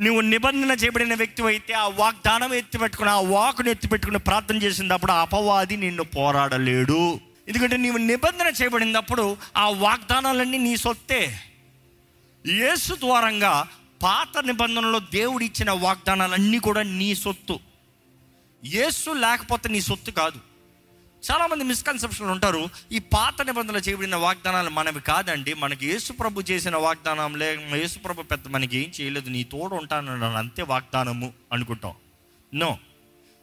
నువ్వు 0.00 0.20
నిబంధన 0.20 0.70
చేయబడిన 0.70 1.14
వ్యక్తి 1.14 1.42
అయితే 1.42 1.72
ఆ 1.72 1.88
వాగ్దానం 1.88 2.54
ఎత్తిపెట్టుకుని 2.54 3.10
ఆ 3.10 3.20
వాకును 3.20 3.70
ఎత్తిపెట్టుకుని 3.70 4.18
ప్రార్థన 4.18 4.56
చేసినప్పుడు 4.56 5.12
ఆ 5.12 5.20
అపవాది 5.20 5.76
నిన్ను 5.76 6.02
పోరాడలేడు. 6.02 7.20
ఎందుకంటే 7.48 7.76
నీవు 7.76 7.96
నిబంధన 7.96 8.46
చేయబడినప్పుడు 8.46 9.36
ఆ 9.56 9.68
వాగ్దానాలన్నీ 9.68 10.58
నీ 10.58 10.76
సొత్తే. 10.76 11.40
యేసు 12.46 12.94
ద్వారంగా 12.94 13.68
పాత 14.02 14.44
నిబంధనలో 14.46 14.98
దేవుడు 14.98 15.44
ఇచ్చిన 15.44 15.70
వాగ్దానాలన్నీ 15.70 16.58
కూడా 16.58 16.82
నీ 16.82 17.14
సొత్తు. 17.14 17.60
యేసు 18.64 19.10
లేకపోతే 19.10 19.68
నీ 19.68 19.80
సొత్తు 19.80 20.10
కాదు. 20.10 20.47
చాలామంది 21.30 21.64
మిస్కన్సెప్షన్లు 21.64 22.32
ఉంటారు. 22.32 22.68
ఈ 22.92 22.98
పాత 22.98 23.42
నిబంధనలు 23.42 23.78
చేయబడిన 23.78 24.16
వాగ్దానాలు 24.16 24.70
మనవి 24.70 25.00
కాదండి. 25.00 25.54
మనకి 25.54 25.86
యేసు 25.86 26.12
ప్రభు 26.12 26.40
చేసిన 26.40 26.76
వాగ్దానం 26.76 27.36
లే 27.36 27.68
యేసు 27.74 27.98
ప్రభు 27.98 28.22
పెద్ద 28.22 28.48
మనకి 28.48 28.76
ఏం 28.76 28.92
చేయలేదు. 29.00 29.30
నీ 29.30 29.44
తోడు 29.44 29.74
ఉంటాను 29.74 30.36
అంతే 30.36 30.62
వాగ్దానము 30.62 31.32
అనుకుంటాం. 31.52 31.94
నో 32.54 32.78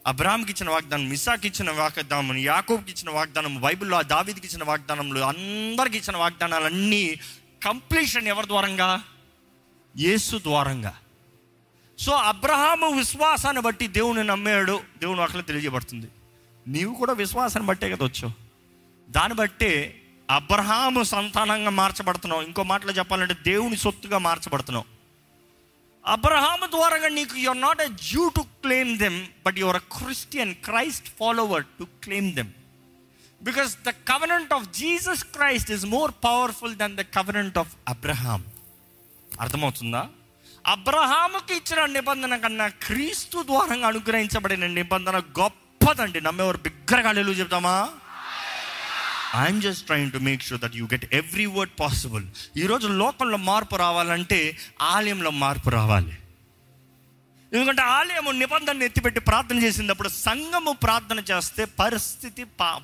అబ్రామ్కి 0.08 0.52
ఇచ్చిన 0.52 0.70
వాగ్దానం 0.70 1.14
ఇసాకి 1.14 1.48
ఇచ్చిన 1.48 1.72
వాగ్దానం 1.72 2.38
యాకోబ్కి 2.38 2.92
ఇచ్చిన 2.92 3.10
వాగ్దానం 3.10 3.62
బైబిల్లో 3.62 3.98
ఆ 3.98 4.02
దావిదికి 4.02 4.48
ఇచ్చిన 4.48 4.64
వాగ్దానములు 4.64 5.20
అందరికి 5.20 5.98
ఇచ్చిన 5.98 6.18
వాగ్దానాలన్నీ 6.18 7.20
కంప్లీషన్ 7.64 8.28
ఎవరి 8.28 8.48
ద్వారంగా? 8.48 9.04
యేసు 9.98 10.38
ద్వారంగా. 10.38 10.98
సో 12.00 12.12
అబ్రహాము 12.12 12.88
విశ్వాసాన్ని 12.90 13.62
బట్టి 13.62 13.88
దేవుని 13.88 14.24
నమ్మాడు. 14.24 14.82
దేవుని 15.00 15.22
అక్కడ 15.22 15.46
తెలియజేయబడుతుంది. 15.46 16.08
నీవు 16.68 16.96
కూడా 16.96 17.14
విశ్వాసాన్ని 17.14 17.68
బట్టే 17.68 17.92
కదా 17.92 18.06
వచ్చావు. 18.06 18.34
దాన్ని 19.12 19.38
బట్టే 19.38 20.02
అబ్రహాము 20.30 21.04
సంతానంగా 21.04 21.70
మార్చబడుతున్నావు. 21.70 22.42
ఇంకో 22.42 22.64
మాటలో 22.64 22.92
చెప్పాలంటే 22.92 23.34
దేవుని 23.34 23.78
సొత్తుగా 23.78 24.18
మార్చబడుతున్నావు. 24.18 24.96
అబ్రహాము 26.06 26.66
ద్వారా 26.66 27.08
నీకు 27.08 27.38
you're 27.38 27.62
not 27.62 27.82
a 27.82 27.88
Jew 27.88 28.30
to 28.30 28.40
claim 28.42 28.98
them 28.98 29.26
but 29.46 29.58
you're 29.58 29.76
a 29.76 29.80
Christian 29.80 30.56
Christ 30.56 31.08
follower 31.20 31.64
to 31.64 31.84
claim 31.84 32.34
them 32.34 32.48
because 33.44 33.78
the 33.88 33.90
covenant 33.90 34.54
of 34.54 34.70
Jesus 34.70 35.24
Christ 35.24 35.72
is 35.72 35.86
more 35.86 36.12
powerful 36.12 36.76
than 36.76 36.98
the 36.98 37.02
covenant 37.02 37.58
of 37.58 37.76
Abraham 37.88 38.46
అర్థమవుతుందా? 39.42 40.10
అబ్రహాముకి 40.68 41.56
ఇచ్చిన 41.56 41.86
నిబంధన 41.86 42.38
కన్నా 42.38 42.68
క్రీస్తు 42.68 43.44
ద్వారంగా 43.44 43.88
అనుగ్రహించబడిన 43.88 44.68
నిబంధన 44.68 45.20
గొప్ప 45.20 45.65
గొప్పదండి. 45.88 46.22
నమ్మేవారు 46.22 46.58
బిగ్గరగా 46.58 47.08
హల్లెలూయా 47.08 47.40
చెప్తామా? 47.40 47.90
I'm 49.36 49.62
just 49.62 49.86
trying 49.86 50.12
to 50.12 50.18
make 50.18 50.42
sure 50.42 50.62
that 50.62 50.76
you 50.76 50.86
get 50.86 51.16
every 51.16 51.46
word 51.46 51.80
possible 51.80 52.26
ఈరోజు 52.58 52.88
లోకంలో 52.88 53.38
మార్పు 53.38 53.76
రావాలంటే 53.76 54.58
ఆలయంలో 54.82 55.30
మార్పు 55.30 55.70
రావాలి. 55.70 56.18
ఎందుకంటే 57.54 57.82
ఆలయము 57.82 58.32
నిబంధన 58.32 58.84
ఎత్తిపెట్టి 58.84 59.20
ప్రార్థన 59.20 59.64
చేసినప్పుడు 59.64 60.10
సంఘము 60.10 60.72
ప్రార్థన 60.72 61.20
చేస్తే 61.20 61.66
పరిస్థితి 61.66 62.44
పా- 62.44 62.80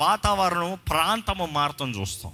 ప్రాంతము 0.75 1.45
మారుతం 1.45 1.91
చూస్తాం. 2.01 2.31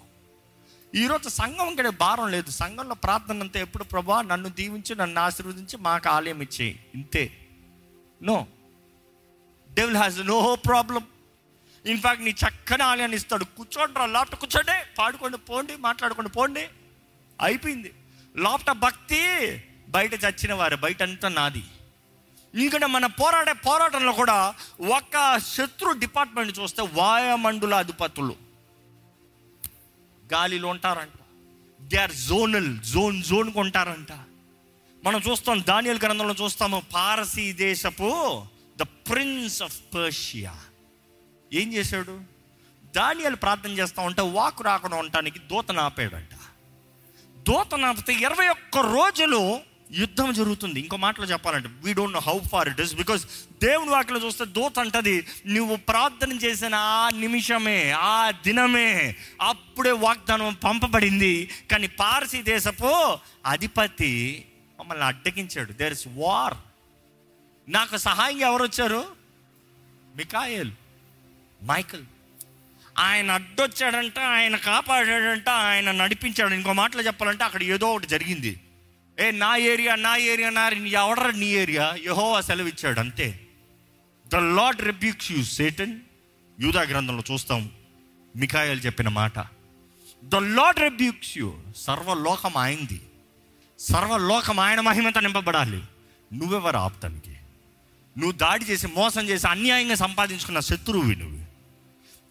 ఈరోజు 0.96 1.30
సంఘం 1.30 1.70
ఇక్కడ 1.70 1.88
భారం 1.88 2.32
లేదు. 2.32 2.52
సంఘంలో 2.52 2.96
ప్రార్థన 2.96 3.40
అంతా 3.40 3.60
ఎప్పుడు 3.60 3.84
ప్రభా 3.84 4.22
నన్ను 4.22 4.50
దీవించి 4.50 4.96
నన్ను 4.96 5.22
ఆశీర్వదించి 5.22 5.78
మాకు 5.78 6.10
ఆలయం 6.10 6.42
ఇచ్చేయి. 6.42 6.80
ఇంతే. 6.96 7.48
No 8.24 8.48
devil 9.78 9.98
has 9.98 10.20
no 10.20 10.56
problem 10.56 11.04
in fact 11.86 12.24
నీ 12.24 12.32
చక్కని 12.32 12.84
ఆలయాన్ని 12.84 13.18
ఇస్తాడు. 13.18 13.44
కూర్చోండి 13.44 14.00
రా 14.00 14.06
లోపట 14.06 14.36
కూర్చోండి. 14.36 14.96
పాడుకోండి 14.98 15.38
పోండి 15.38 15.76
మాట్లాడుకోండి 15.76 16.32
పోండి. 16.32 16.68
అయిపోయింది. 17.42 17.94
లోపట 18.36 18.72
భక్తి 18.72 19.22
బయట 19.90 20.14
చచ్చిన 20.14 20.54
వారు 20.54 20.76
బయట 20.76 21.04
అంతా 21.04 21.30
నాది. 21.30 21.64
ఎందుకంటే 22.56 22.86
మన 22.86 23.06
పోరాడే 23.06 23.54
పోరాటంలో 23.54 24.12
కూడా 24.12 24.56
ఒక 24.96 25.38
శత్రు 25.38 25.92
డిపార్ట్మెంట్ 25.92 26.60
చూస్తే 26.60 26.82
వాయుమండల 26.94 27.76
అధిపతులు. 27.76 28.36
గాలిలో 30.34 30.70
ఉంటారంట. 30.70 31.20
దే 31.82 31.98
ఆర్ 31.98 32.12
జోనల్ 32.12 32.80
జోన్ 32.80 33.24
జోన్కి 33.24 33.60
ఉంటారంట. 33.60 34.12
మనం 35.04 35.22
చూస్తాం 35.32 35.64
ధాన్యాల 35.68 35.98
గ్రంథంలో 35.98 36.36
చూస్తాము 36.44 36.84
పారసీ 36.94 37.54
దేశపు 37.54 38.44
ద 38.78 38.82
ప్రిన్స్ 38.82 39.64
ఆఫ్ 39.64 39.96
పర్షియా 39.96 40.56
ఏం 41.54 41.74
చేశాడు? 41.74 42.22
దానియాలు 42.96 43.36
ప్రార్థన 43.36 43.72
చేస్తూ 43.72 44.02
ఉంటే 44.02 44.22
వాకు 44.22 44.64
రాకుండా 44.64 44.98
ఉండటానికి 44.98 45.40
దూతను 45.40 45.82
ఆపాడంట. 45.82 46.34
దూతను 47.38 47.88
ఆపితే 47.88 48.14
ఇరవై 48.14 48.48
ఒక్క 48.48 48.78
రోజులు 48.78 49.60
యుద్ధం 49.92 50.34
జరుగుతుంది. 50.34 50.80
ఇంకో 50.80 50.98
మాటలో 50.98 51.26
చెప్పాలంటే 51.26 51.70
we 51.84 51.94
don't 51.94 52.14
know 52.14 52.20
how 52.20 52.40
far 52.40 52.70
it 52.70 52.82
is 52.82 52.96
because 52.96 53.26
దేవుని 53.64 53.92
వాటిలో 53.92 54.20
చూస్తే 54.20 54.46
దూత 54.46 54.80
అంటది 54.80 55.26
నువ్వు 55.48 55.76
ప్రార్థన 55.76 56.32
చేసిన 56.32 56.76
ఆ 56.76 57.10
నిమిషమే 57.10 57.92
ఆ 57.92 58.32
దినమే 58.32 59.16
అప్పుడే 59.42 59.92
వాగ్దానం 59.92 60.58
పంపబడింది. 60.64 61.50
కానీ 61.72 61.88
పారసీ 61.88 62.42
దేశపు 62.42 63.18
అధిపతి 63.46 64.46
మమ్మల్ని 64.80 65.06
అడ్డగించాడు. 65.06 65.72
దేర్ 65.72 65.94
ఇస్ 65.94 66.08
వార్ 66.08 66.54
నాకు 67.70 67.98
సహాయంగా 67.98 68.40
ఎవరు 68.40 68.64
వచ్చారు 68.64 69.06
మికాయల్. 70.16 70.72
మైకల్. 71.64 72.04
ఆయన 73.00 73.32
అడ్డొచ్చాడంట 73.32 74.20
ఆయన 74.20 74.56
కాపాడాడంట 74.56 75.50
ఆయన 75.50 75.92
నడిపించాడు. 75.92 76.54
ఇంకో 76.54 76.74
మాటలో 76.74 77.02
చెప్పాలంటే 77.02 77.44
అక్కడ 77.44 77.64
ఏదో 77.64 77.94
ఒకటి 77.94 78.08
జరిగింది. 78.08 78.62
ఏ 79.20 79.32
నా 79.32 79.56
ఏరియా 79.56 79.96
నా 79.96 80.18
ఏరియా 80.18 80.50
నా 80.50 80.70
ఎవడరా 80.70 81.32
నీ 81.32 81.46
ఏరియా? 81.46 81.96
యహో 81.98 82.42
సెలవిచ్చాడు 82.42 83.00
అంతే. 83.00 83.48
The 84.28 84.36
Lord 84.36 84.82
rebukes 84.82 85.32
you 85.32 85.44
Satan. 85.44 86.00
యూదా 86.60 86.82
గ్రంథంలో 86.82 87.24
చూస్తాం 87.32 87.72
మికాయలు 88.36 88.80
చెప్పిన 88.80 89.10
మాట. 89.10 89.40
ద 90.24 90.36
లాడ్ 90.36 90.80
రిబ్యూక్స్ 90.80 91.38
యూ 91.38 91.56
సర్వలోకం 91.78 92.58
ఆయింది 92.58 93.02
సర్వలోకం 93.80 94.60
ఆయన 94.60 94.82
మహిమత 94.82 95.18
నింపబడాలి. 95.18 95.84
నువ్వెవరు 96.34 96.78
ఆప్తానికి? 96.78 97.37
నువ్వు 98.18 98.32
దాడి 98.32 98.66
చేసి 98.66 98.88
మోసం 98.88 99.30
చేసి 99.30 99.48
అన్యాయంగా 99.48 99.96
సంపాదించుకున్న 99.96 100.60
శత్రువు 100.60 101.04
నువ్వు. 101.04 101.48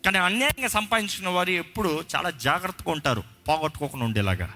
కానీ 0.05 0.19
అన్యాయంగా 0.19 0.69
సంపాదించుకున్న 0.69 1.29
వారు 1.29 1.51
ఎప్పుడు 1.51 2.05
చాలా 2.17 2.31
జాగ్రత్తగా 2.31 2.93
ఉంటారు 2.93 3.25
పోగొట్టుకోకుండా 3.49 4.05
ఉండేలాగా. 4.05 4.55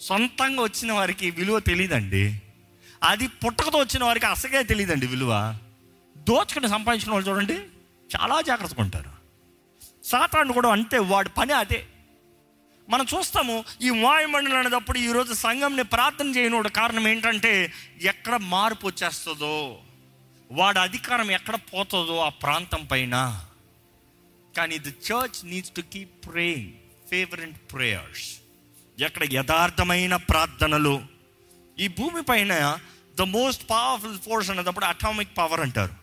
సొంతంగా 0.00 0.62
వచ్చిన 0.62 0.92
వారికి 0.92 1.30
విలువ 1.30 1.58
తెలియదండి 1.58 2.42
అది 3.02 3.26
పుట్టకతో 3.26 3.78
వచ్చిన 3.78 4.04
వారికి 4.04 4.26
అసగే 4.26 4.62
తెలియదండి 4.62 5.06
విలువ. 5.06 5.58
దోచుకుని 6.16 6.68
సంపాదించిన 6.68 7.12
వాళ్ళు 7.12 7.30
చూడండి 7.30 7.54
చాలా 8.16 8.40
జాగ్రత్తగా 8.40 8.82
ఉంటారు. 8.82 9.10
సాతాను 10.04 10.52
కూడా 10.52 10.68
అంతే 10.68 10.98
వాడి 10.98 11.28
పని 11.28 11.52
అదే. 11.52 11.86
మనం 12.88 13.06
చూస్తాము 13.18 13.64
ఈ 13.82 13.90
వాయుమండలం 13.90 14.56
అనేటప్పుడు 14.56 14.98
ఈరోజు 14.98 15.34
సంఘంని 15.34 15.84
ప్రార్థన 15.84 16.28
చేయనోడు 16.28 16.68
కారణం 16.68 17.08
ఏంటంటే 17.08 17.72
ఎక్కడ 18.02 18.36
మార్పు 18.36 18.86
వచ్చేస్తుందో. 18.86 19.78
వాడి 20.54 20.78
అధికారం 20.78 21.30
ఎక్కడ 21.30 21.54
పోతుందో 21.54 22.18
ఆ 22.18 22.28
ప్రాంతం 22.28 22.84
పైన. 22.84 23.44
కానీ 24.56 24.78
the 24.78 24.88
church 24.88 25.46
needs 25.46 25.72
to 25.76 25.80
keep 25.80 26.24
praying 26.24 26.72
fervent 27.10 27.58
prayers 27.72 28.24
ఎక్కడ 29.02 29.22
యథార్థమైన 29.32 30.16
ప్రార్థనలు. 30.16 31.02
ఈ 31.78 31.88
భూమి 31.88 32.22
పైన 32.22 32.78
ద 33.18 33.22
మోస్ట్ 33.22 33.70
పవర్ఫుల్ 33.70 34.18
ఫోర్స్ 34.18 34.50
అనేటప్పుడు 34.50 34.84
అటామిక్ 34.84 35.36
పవర్ 35.38 35.60
అంటారు. 35.60 35.94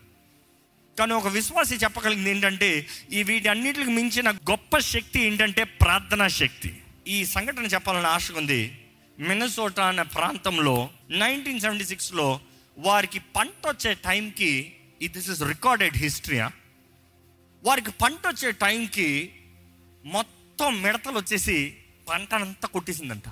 కానీ 0.99 1.13
ఒక 1.13 1.27
విశ్వాసి 1.27 1.75
చెప్పగలిగింది 1.75 2.29
ఏంటంటే 2.29 2.87
ఈ 3.11 3.23
వీటన్నిటికి 3.23 3.89
మించిన 3.89 4.31
గొప్ప 4.31 4.77
శక్తి 4.77 5.19
ఏంటంటే 5.23 5.63
ప్రార్థనా 5.63 6.27
శక్తి. 6.27 6.81
ఈ 7.07 7.25
సంఘటన 7.25 7.65
చెప్పాలని 7.65 8.07
ఆశ 8.07 8.31
ఉంది. 8.31 8.61
మినసోటా 9.19 9.87
అనే 9.87 10.03
ప్రాంతంలో 10.03 10.89
నైన్టీన్ 11.09 11.59
సెవెంటీ 11.59 11.85
సిక్స్లో 11.85 12.39
వారికి 12.77 13.19
పంట 13.19 13.67
వచ్చే 13.67 13.93
టైంకి 13.93 14.75
దిస్ 15.07 15.29
ఇస్ 15.29 15.41
రికార్డెడ్ 15.41 15.97
హిస్టరీయా 15.97 16.51
వారికి 17.63 17.91
పంట 17.91 18.27
వచ్చే 18.27 18.51
టైంకి 18.51 19.35
మొత్తం 20.05 20.81
మిడతలు 20.81 21.17
వచ్చేసి 21.17 21.77
పంటనంతా 22.09 22.67
కొట్టేసిందంట. 22.67 23.23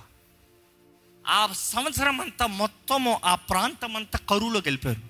ఆ 1.28 1.54
సంవత్సరం 1.54 2.22
అంతా 2.22 2.48
మొత్తము 2.48 3.22
ఆ 3.24 3.36
ప్రాంతం 3.36 3.96
అంతా 3.96 4.20
కరువులోకి 4.20 4.68
వెళ్ళిపోయారు 4.68 5.02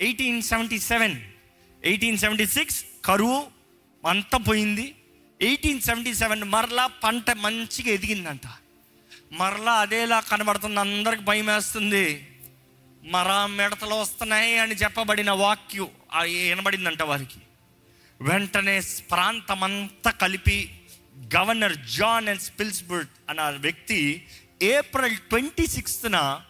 eighteen 0.00 0.42
seventy 0.42 0.78
seven 0.78 1.20
eighteen 1.84 2.18
seventy 2.18 2.46
six 2.46 2.84
కరువు 3.04 3.46
అంతా 4.08 4.38
పోయింది. 4.38 4.94
ఎయిటీన్ 5.40 5.80
సెవెంటీ 5.80 6.14
సెవెన్ 6.14 6.44
మరలా 6.44 6.86
పంట 6.86 7.30
మంచిగా 7.30 7.90
ఎదిగిందంట. 7.90 8.40
మరలా 9.32 9.72
అదేలా 9.72 10.20
కనబడుతుంది 10.20 10.80
అందరికి 10.80 11.22
భయం 11.22 11.46
వేస్తుంది 11.46 12.27
మరా 13.08 13.46
మిడతలు 13.46 13.94
వస్తున్నాయి 13.94 14.58
అని 14.58 14.74
చెప్పబడిన 14.74 15.30
వాక్యు 15.30 15.88
వినబడిందంట 16.22 17.02
వారికి. 17.02 17.40
వెంటనే 18.20 18.80
ప్రాంతమంతా 19.10 20.10
కలిపి 20.10 20.80
గవర్నర్ 21.36 21.76
జాన్ 21.76 22.28
అండ్ 22.28 22.40
స్పిల్స్బర్డ్ 22.40 23.08
అన్న 23.28 23.42
వ్యక్తి 23.42 24.26
ఏప్రిల్ 24.62 25.16
ట్వంటీ 25.16 25.66
సిక్స్త్న 25.66 26.40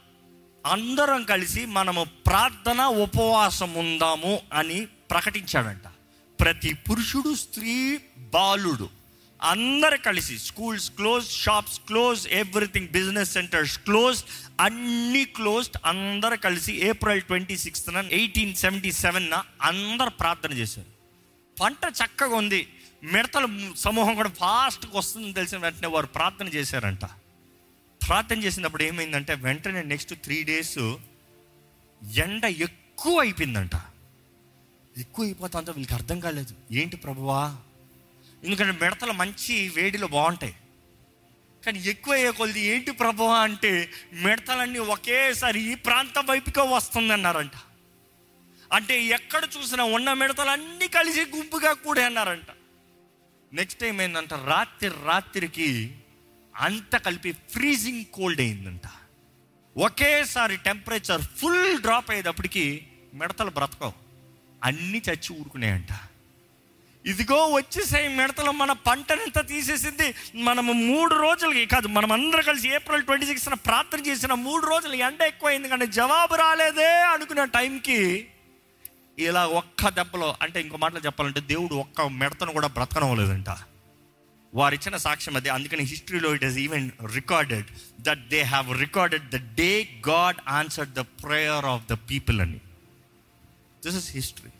అందరం 0.67 1.25
కలిసి 1.25 1.67
మనము 1.67 2.05
ప్రార్థన 2.27 2.83
ఉపవాసం 2.83 3.75
ఉందాము 3.75 4.41
అని 4.53 4.87
ప్రకటించాడంట. 4.87 5.89
ప్రతి 6.41 6.75
పురుషుడు 6.75 7.35
స్త్రీ 7.35 8.01
బాలుడు. 8.19 8.98
అందరు 9.43 9.97
కలిసి 9.97 10.39
schools 10.39 10.91
close 10.91 11.31
shops 11.31 11.81
close 11.81 12.29
everything 12.29 12.89
business 12.89 13.33
centres 13.33 13.79
close 13.79 14.25
అన్ని 14.61 15.25
క్లోజ్డ్ 15.25 15.77
అందరు 15.85 16.37
కలిసి 16.37 16.75
April 16.75 17.23
twenty 17.23 17.57
sixth 17.57 17.91
eighteen 17.91 18.55
seventy 18.55 18.93
seven 18.93 19.33
అందరు 19.63 20.11
ప్రార్థన 20.11 20.53
చేశారు. 20.53 20.87
పంట 21.61 21.93
చక్కగా 22.05 22.37
ఉంది. 22.37 22.69
మిడతల 23.03 23.73
సమూహం 23.77 24.15
కూడా 24.15 24.29
ఫాస్ట్గా 24.29 24.93
వస్తుందని 24.95 25.33
తెలిసిన 25.33 25.59
వెంటనే 25.59 25.89
వారు 25.89 26.07
ప్రార్థన 26.07 26.49
చేశారంట. 26.49 27.05
ప్రార్థన 28.09 28.43
చేసినప్పుడు 28.43 28.83
ఏమైందంటే 28.83 29.35
వెంటనే 29.35 29.83
నెక్స్ట్ 29.83 30.15
త్రీ 30.15 30.45
డేస్ 30.45 30.79
ఎండ 32.19 32.45
ఎక్కువ 32.45 33.21
అయిపోయిందంట. 33.21 33.71
ఎక్కువ 34.97 35.25
అయిపోతుందో 35.25 35.73
వీళ్ళకి 35.73 35.95
అర్థం 35.95 36.21
కాలేదు. 36.21 36.55
ఏంటి 36.73 36.97
ప్రభువా? 36.97 37.57
ఎందుకంటే 38.45 38.85
మిడతలు 38.85 39.13
మంచి 39.13 39.69
వేడిలో 39.69 40.07
బాగుంటాయి. 40.07 40.55
కానీ 41.67 41.79
ఎక్కువ 41.85 42.15
అయ్యే 42.15 42.31
కొద్ది 42.31 42.61
ఏంటి 42.61 42.91
ప్రభు 42.91 43.23
అంటే 43.23 43.91
మిడతలన్నీ 44.13 44.79
ఒకేసారి 44.79 45.61
ఈ 45.63 45.75
ప్రాంతం 45.75 46.27
వైపుకే 46.27 46.61
వస్తుంది 46.61 47.13
అన్నారంట 47.13 47.57
అంటే 48.73 49.03
ఎక్కడ 49.03 49.49
చూసినా 49.57 49.85
ఉన్న 49.85 50.13
మిడతలు 50.13 50.51
అన్నీ 50.51 50.89
కలిసి 50.89 51.21
గుంపుగా 51.21 51.73
కూడా 51.73 52.07
అన్నారంట 52.07 52.51
నెక్స్ట్ 53.53 53.81
టైం 53.81 54.03
ఏంటంట 54.03 54.35
రాత్రి 54.35 54.91
రాత్రికి 55.05 55.95
అంత 56.57 56.97
కలిపి 56.97 57.33
ఫ్రీజింగ్ 57.33 58.05
కోల్డ్ 58.05 58.41
అయిందంట. 58.41 58.87
ఒకేసారి 59.77 60.57
టెంపరేచర్ 60.57 61.23
ఫుల్ 61.23 61.79
డ్రాప్ 61.79 62.11
అయ్యేటప్పటికి 62.11 62.87
మిడతలు 63.15 63.51
బ్రతకవు. 63.51 63.93
అన్నీ 64.65 65.03
చచ్చి 65.11 65.31
ఊరుకున్నాయంట 65.41 65.93
ఇదిగో 67.09 67.47
వచ్చేసాయి 67.49 68.09
మిడతలు 68.09 68.51
మన 68.51 68.73
పంటనంతా 68.73 69.41
తీసేసింది? 69.41 70.15
మనము 70.35 70.73
మూడు 70.73 71.15
రోజులకి 71.15 71.67
కాదు 71.67 71.89
మనం 71.89 72.13
అందరం 72.13 72.43
కలిసి 72.43 72.69
ఏప్రిల్ 72.75 73.03
ట్వంటీ 73.03 73.27
సిక్స్న 73.27 73.55
ప్రార్థన 73.55 74.07
చేసిన 74.07 74.35
మూడు 74.35 74.67
రోజులు 74.67 74.95
ఎండ 74.95 75.23
ఎక్కువైంది 75.23 75.69
కానీ 75.69 75.87
జవాబు 75.87 76.35
రాలేదే 76.35 76.91
అనుకున్న 77.15 77.45
టైంకి 77.45 78.01
ఇలా 79.19 79.47
ఒక్క 79.47 79.89
దెబ్బలో 79.89 80.37
అంటే 80.43 80.61
ఇంకో 80.61 80.77
మాటలు 80.77 80.99
చెప్పాలంటే 80.99 81.41
దేవుడు 81.41 81.75
ఒక్క 81.75 82.03
మిడతను 82.03 82.53
కూడా 82.53 82.67
బ్రతకనవలేదంట 82.69 83.51
వారు 84.55 84.75
ఇచ్చిన 84.75 84.97
సాక్ష్యం 84.97 85.37
అది 85.37 85.49
అందుకని 85.49 85.83
హిస్టరీలో 85.85 86.35
it 86.35 86.45
is 86.45 86.59
even 86.59 86.91
recorded 87.15 87.67
that 88.01 88.29
they 88.29 88.43
have 88.43 88.81
recorded 88.81 89.27
the 89.31 89.55
day 89.55 89.71
God 90.09 90.37
answered 90.49 90.93
the 90.93 91.01
prayer 91.25 91.65
of 91.65 91.85
the 91.87 91.97
people 92.11 92.41
అని. 92.41 92.61
దిస్ 93.85 93.97
ఇస్ 93.97 94.13
హిస్టరీ 94.13 94.53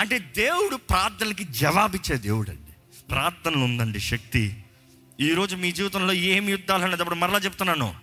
అంటే 0.00 0.18
దేవుడు 0.18 0.76
ప్రార్థనలకి 0.76 1.44
జవాబిచ్చే 1.44 2.16
దేవుడు 2.16 2.50
అండి 2.50 2.72
ప్రార్థనలు 3.10 3.58
ఉందండి 3.58 4.00
శక్తి. 4.00 4.56
ఈరోజు 5.20 5.56
మీ 5.56 5.72
జీవితంలో 5.72 6.12
ఏం 6.12 6.48
యుద్ధాలు 6.48 6.84
అనేటప్పుడు 6.84 7.14
మరలా 7.14 7.38
చెప్తున్నాను. 7.38 7.94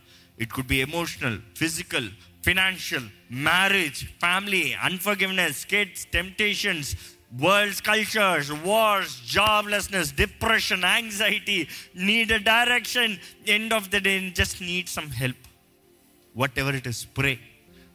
It 0.42 0.52
could 0.52 0.68
be 0.68 0.80
emotional 0.82 1.42
physical 1.58 2.10
financial 2.46 3.08
marriage 3.32 4.04
family 4.04 4.74
unforgiveness 4.74 5.66
kids 5.66 6.08
temptations 6.08 6.96
worlds 7.34 7.82
cultures 7.82 8.52
wars 8.52 9.34
joblessness 9.34 10.16
depression 10.16 10.84
anxiety 10.84 11.68
need 11.96 12.32
a 12.32 12.38
direction 12.38 13.16
end 13.48 13.74
of 13.74 13.90
the 13.90 13.96
day 13.96 14.30
just 14.30 14.62
need 14.62 14.88
some 14.88 15.10
help 15.12 15.48
whatever 16.60 16.76
it 16.76 16.88
is 16.88 17.08
pray 17.18 17.34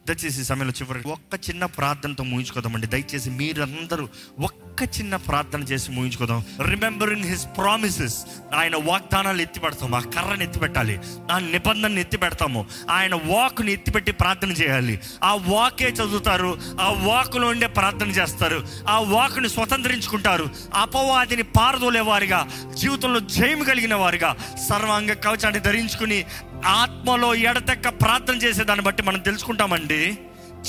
దయచేసి 0.09 0.45
సమయంలో 0.45 0.73
చివరి 0.73 1.09
ఒక్క 1.09 1.51
చిన్న 1.51 1.65
ప్రార్థనతో 1.65 2.25
ముగించుకోదామండి. 2.25 2.87
దయచేసి 2.87 3.31
మీరందరూ 3.31 4.09
ఒక్క 4.41 4.83
చిన్న 4.83 5.17
ప్రార్థన 5.17 5.63
చేసి 5.63 5.93
ముగించుకోదాం. 5.93 6.45
రిమెంబరింగ్ 6.63 7.25
హిస్ 7.25 7.47
ప్రామిసెస్ 7.57 8.17
ఆయన 8.55 8.77
వాగ్దానాలు 8.77 9.43
ఎత్తి 9.43 9.61
పెడతాము 9.61 9.97
ఆ 9.97 10.01
కర్రని 10.01 10.45
ఎత్తి 10.45 10.59
పెట్టాలి 10.59 10.99
ఆ 11.31 11.39
నిబంధనని 11.39 12.01
ఎత్తి 12.01 12.17
పెడతాము 12.17 12.67
ఆయన 12.91 13.15
వాక్ను 13.15 13.71
ఎత్తిపెట్టి 13.71 14.13
ప్రార్థన 14.13 14.51
చేయాలి. 14.51 15.01
ఆ 15.25 15.35
వాకే 15.35 15.89
చదువుతారు. 15.89 16.59
ఆ 16.81 16.93
వాకులో 16.93 17.49
ఉండే 17.49 17.67
ప్రార్థన 17.67 18.09
చేస్తారు. 18.09 18.67
ఆ 18.89 18.99
వాక్ని 18.99 19.49
స్వతంత్రించుకుంటారు. 19.49 20.51
అపవాదిని 20.75 21.43
పారదోలే 21.43 22.01
వారిగా 22.01 22.49
జీవితంలో 22.79 23.21
జయం 23.21 23.63
కలిగిన 23.63 23.95
వారిగా 23.95 24.37
సర్వాంగ 24.69 25.13
కవచాన్ని 25.13 25.61
ధరించుకుని 25.61 26.25
ఆత్మలో 26.67 27.35
ఎడతెక్క 27.35 27.89
ప్రార్థన 27.89 28.35
చేసే 28.35 28.65
దాన్ని 28.65 28.85
బట్టి 28.85 29.03
మనం 29.03 29.19
తెలుసుకుంటామండి. 29.19 30.19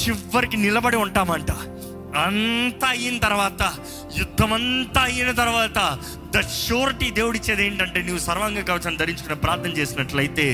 చివరికి 0.03 0.58
నిలబడి 0.58 0.97
ఉంటామంట. 0.97 1.51
అంతా 2.17 2.88
అయిన 2.88 3.17
తర్వాత 3.17 3.73
యుద్ధం 4.17 4.53
అంతా 4.53 5.01
అయిన 5.01 5.32
తర్వాత 5.32 5.99
ద 6.34 6.41
షూరిటీ 6.41 7.12
దేవుడిచ్చేది 7.12 7.65
ఏంటంటే 7.65 8.02
నువ్వు 8.02 8.19
సర్వాంగ 8.19 8.62
కవచాన్ని 8.62 9.00
ధరించుకుని 9.00 9.36
ప్రార్థన 9.36 9.69
చేసినట్లయితే 9.69 10.46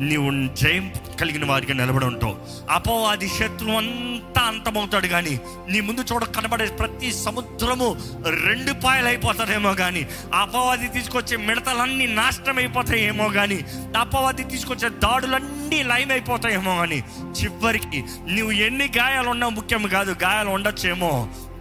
నీవు 0.00 0.30
జయం 0.54 0.84
కలిగిన 1.20 1.44
వారిగా 1.44 1.74
నిలబడి 1.74 2.04
ఉంటావు. 2.04 2.36
అపోవాది 2.70 3.28
శత్రువు 3.28 3.76
అంతా 3.76 4.40
అంతమవుతాడు 4.46 5.06
కానీ 5.06 5.34
నీ 5.68 5.80
ముందు 5.80 6.00
చూడ 6.12 6.24
కనబడే 6.24 6.66
ప్రతి 6.66 7.12
సముద్రము 7.12 7.88
రెండు 8.46 8.72
పాయలు 8.84 9.06
అయిపోతారేమో 9.06 9.74
కానీ 9.74 10.02
అపవాది 10.34 10.88
తీసుకొచ్చే 10.88 11.36
మిడతలన్నీ 11.36 12.06
నాశనం 12.06 12.58
అయిపోతాయేమో 12.58 13.28
కానీ 13.28 13.58
అపవాది 13.96 14.44
తీసుకొచ్చే 14.44 14.88
దాడులన్నీ 14.88 15.82
లైవ్ 15.82 16.10
అయిపోతాయేమో 16.10 16.76
కానీ 16.76 17.00
చివరికి 17.42 18.00
నువ్వు 18.28 18.52
ఎన్ని 18.52 18.88
గాయాలు 18.98 19.28
ఉన్నావు 19.28 19.52
ముఖ్యం 19.52 19.82
కాదు 19.88 20.16
గాయాలు 20.22 20.50
ఉండొచ్చేమో. 20.50 21.12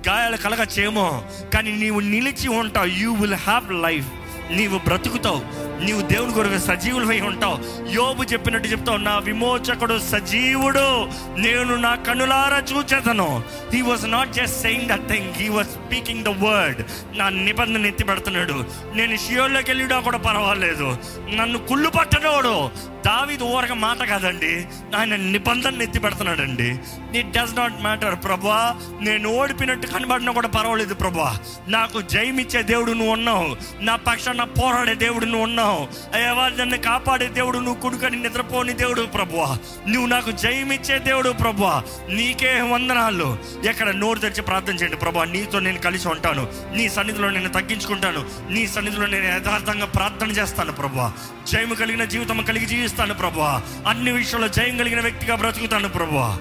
గాయాలు 0.08 0.38
కలగచ్చేమో 0.38 1.24
కానీ 1.54 1.72
నీవు 1.72 2.00
నిలిచి 2.00 2.48
ఉంటావు. 2.48 2.86
యూ 2.86 3.14
విల్ 3.14 3.34
హ్యావ్ 3.34 3.72
లైఫ్ 3.72 4.08
నీవు 4.52 4.78
బ్రతుకుతావు. 4.78 5.42
నీవు 5.84 6.02
దేవుని 6.02 6.34
కొరకు 6.34 6.58
సజీవులమై 6.58 7.20
ఉంటావు. 7.20 7.86
యోబు 7.92 8.24
చెప్పినట్టు 8.24 8.68
చెప్తావు 8.68 8.98
నా 8.98 9.18
విమోచకుడు 9.18 10.00
సజీవుడు. 10.00 11.08
నేను 11.38 11.76
నా 11.76 11.96
కనులారా 11.96 12.58
చూచేతను 12.58 13.44
he 13.74 13.82
was 13.82 14.12
not 14.12 14.34
just 14.34 14.62
saying 14.62 14.90
that 14.90 15.08
thing 15.08 15.34
he 15.34 15.50
was 15.50 15.68
speaking 15.68 16.24
the 16.24 16.28
word 16.28 16.84
నా 17.18 17.30
నిబంధన 17.30 17.86
ఎత్తి 17.86 18.04
పెడుతున్నాడు 18.04 18.66
నేను 18.96 19.18
షియోల్లోకి 19.18 19.72
వెళ్ళిడా 19.72 20.00
కూడా 20.00 20.18
పర్వాలేదు. 20.18 20.98
నన్ను 21.34 21.58
కుళ్ళు 21.58 21.90
పట్టనోడు. 21.90 22.72
దావిది 23.06 23.44
ఊరక 23.44 23.72
మాట 23.72 23.98
కాదండి. 23.98 24.66
ఆయన 24.98 25.16
నిబంధన 25.16 25.82
ఎత్తి 25.82 26.00
పెడుతున్నాడండి 26.00 26.80
ఇట్ 27.20 27.32
డస్ 27.32 27.56
నాట్ 27.56 27.82
మ్యాటర్ 27.82 28.16
ప్రభా. 28.24 28.76
నేను 29.02 29.30
ఓడిపినట్టు 29.30 29.88
కనబడినా 29.88 30.32
కూడా 30.32 30.48
పర్వాలేదు 30.48 30.94
ప్రభా. 30.94 31.40
నాకు 31.68 32.02
జయమిచ్చే 32.02 32.62
దేవుడు 32.62 32.92
నువ్వు 32.92 33.14
ఉన్నావు. 33.14 33.56
నా 33.82 33.96
పక్షాన 33.96 34.44
పోరాడే 34.44 34.94
దేవుడు 34.94 35.26
నువ్వు 35.26 35.44
ఉన్నావు. 35.44 35.65
అయ్యవా 35.68 36.50
నన్ను 36.50 36.78
కాపాడే 36.78 37.28
దేవుడు 37.28 37.58
నువ్వు 37.58 37.82
కుడుకని 37.82 38.24
నిద్రపోని 38.24 38.74
దేవుడు 38.74 39.02
ప్రభువా. 39.02 39.58
నువ్వు 39.88 40.10
నాకు 40.10 40.32
జయమిచ్చే 40.32 41.00
దేవుడు 41.00 41.30
ప్రభువా. 41.30 41.84
నీకే 42.10 42.62
వందనాలు. 42.62 43.38
ఎక్కడ 43.70 43.90
నోరు 43.90 44.20
తెరిచి 44.20 44.42
ప్రార్థన 44.42 44.74
చేయండి 44.74 44.98
ప్రభా 44.98 45.24
నీతో 45.24 45.60
నేను 45.60 45.80
కలిసి 45.80 46.08
ఉంటాను. 46.08 46.48
నీ 46.74 46.90
సన్నిధిలో 46.90 47.30
నేను 47.30 47.50
తగ్గించుకుంటాను. 47.50 48.26
నీ 48.50 48.68
సన్నిధిలో 48.68 49.06
నేను 49.06 49.26
యథార్థంగా 49.26 49.86
ప్రార్థన 49.86 50.32
చేస్తాను 50.32 50.72
ప్రభా 50.72 51.14
జయము 51.52 51.76
కలిగిన 51.76 52.04
జీవితం 52.04 52.42
కలిగి 52.42 52.66
జీవిస్తాను 52.66 53.14
ప్రభా 53.14 53.64
అన్ని 53.88 54.12
విషయంలో 54.12 54.48
జయం 54.48 54.78
కలిగిన 54.78 55.02
వ్యక్తిగా 55.02 55.36
బ్రతుకుతాను 55.36 55.90
ప్రభా 55.90 56.40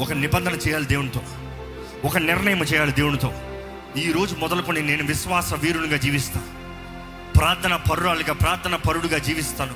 ఒక 0.00 0.12
నిబంధన 0.12 0.52
చేయాలి 0.52 0.84
దేవునితో. 0.84 1.20
ఒక 2.04 2.18
నిర్ణయం 2.18 2.62
చేయాలి 2.62 2.92
దేవునితో. 2.92 3.32
ఈ 3.96 4.12
రోజు 4.12 4.36
మొదలుకొని 4.38 4.82
నేను 4.82 5.04
విశ్వాస 5.04 5.54
వీరునిగా 5.54 5.96
జీవిస్తాను. 5.96 6.57
ప్రార్థన 7.38 7.76
పరురాలుగా 7.76 8.32
ప్రార్థన 8.32 8.76
పరుడుగా 8.76 9.18
జీవిస్తాను. 9.18 9.74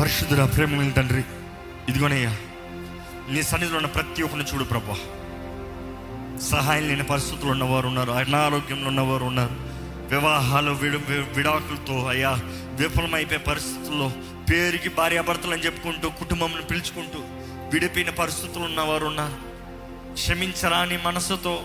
పరిశుద్ధుల 0.00 0.44
ప్రేమ 0.44 0.90
తండ్రి 0.90 1.22
ఇదిగోనయ్యా 1.88 2.36
నీ 3.30 3.42
సన్నిధిలో 3.42 3.76
ఉన్న 3.76 3.88
ప్రతి 3.88 4.22
ఒక్కరిని 4.22 4.54
చూడు 4.54 4.64
ప్రభా. 4.64 4.96
సహాయం 6.38 6.88
లేని 6.88 7.02
పరిస్థితులు 7.02 7.50
ఉన్నవారు 7.50 7.86
ఉన్నారు 7.86 8.12
అనారోగ్యంలో 8.12 8.88
ఉన్నవారు 8.88 9.24
ఉన్నారు. 9.24 9.56
వివాహాలు 10.08 10.70
విడు 10.70 11.00
విడాకులతో 11.08 12.06
అయ్యా 12.06 12.30
విఫలమైపోయే 12.74 13.38
పరిస్థితుల్లో 13.38 14.12
పేరుకి 14.50 14.88
భార్యాభర్తలు 14.88 15.52
అని 15.52 15.64
చెప్పుకుంటూ 15.64 16.10
కుటుంబంను 16.10 16.62
పిలుచుకుంటూ 16.62 17.18
విడిపోయిన 17.72 18.10
పరిస్థితులు 18.10 18.64
ఉన్నవారు 18.64 19.06
ఉన్నారు. 19.06 19.36
క్షమించరాని 20.12 20.96
మనసుతో 20.96 21.62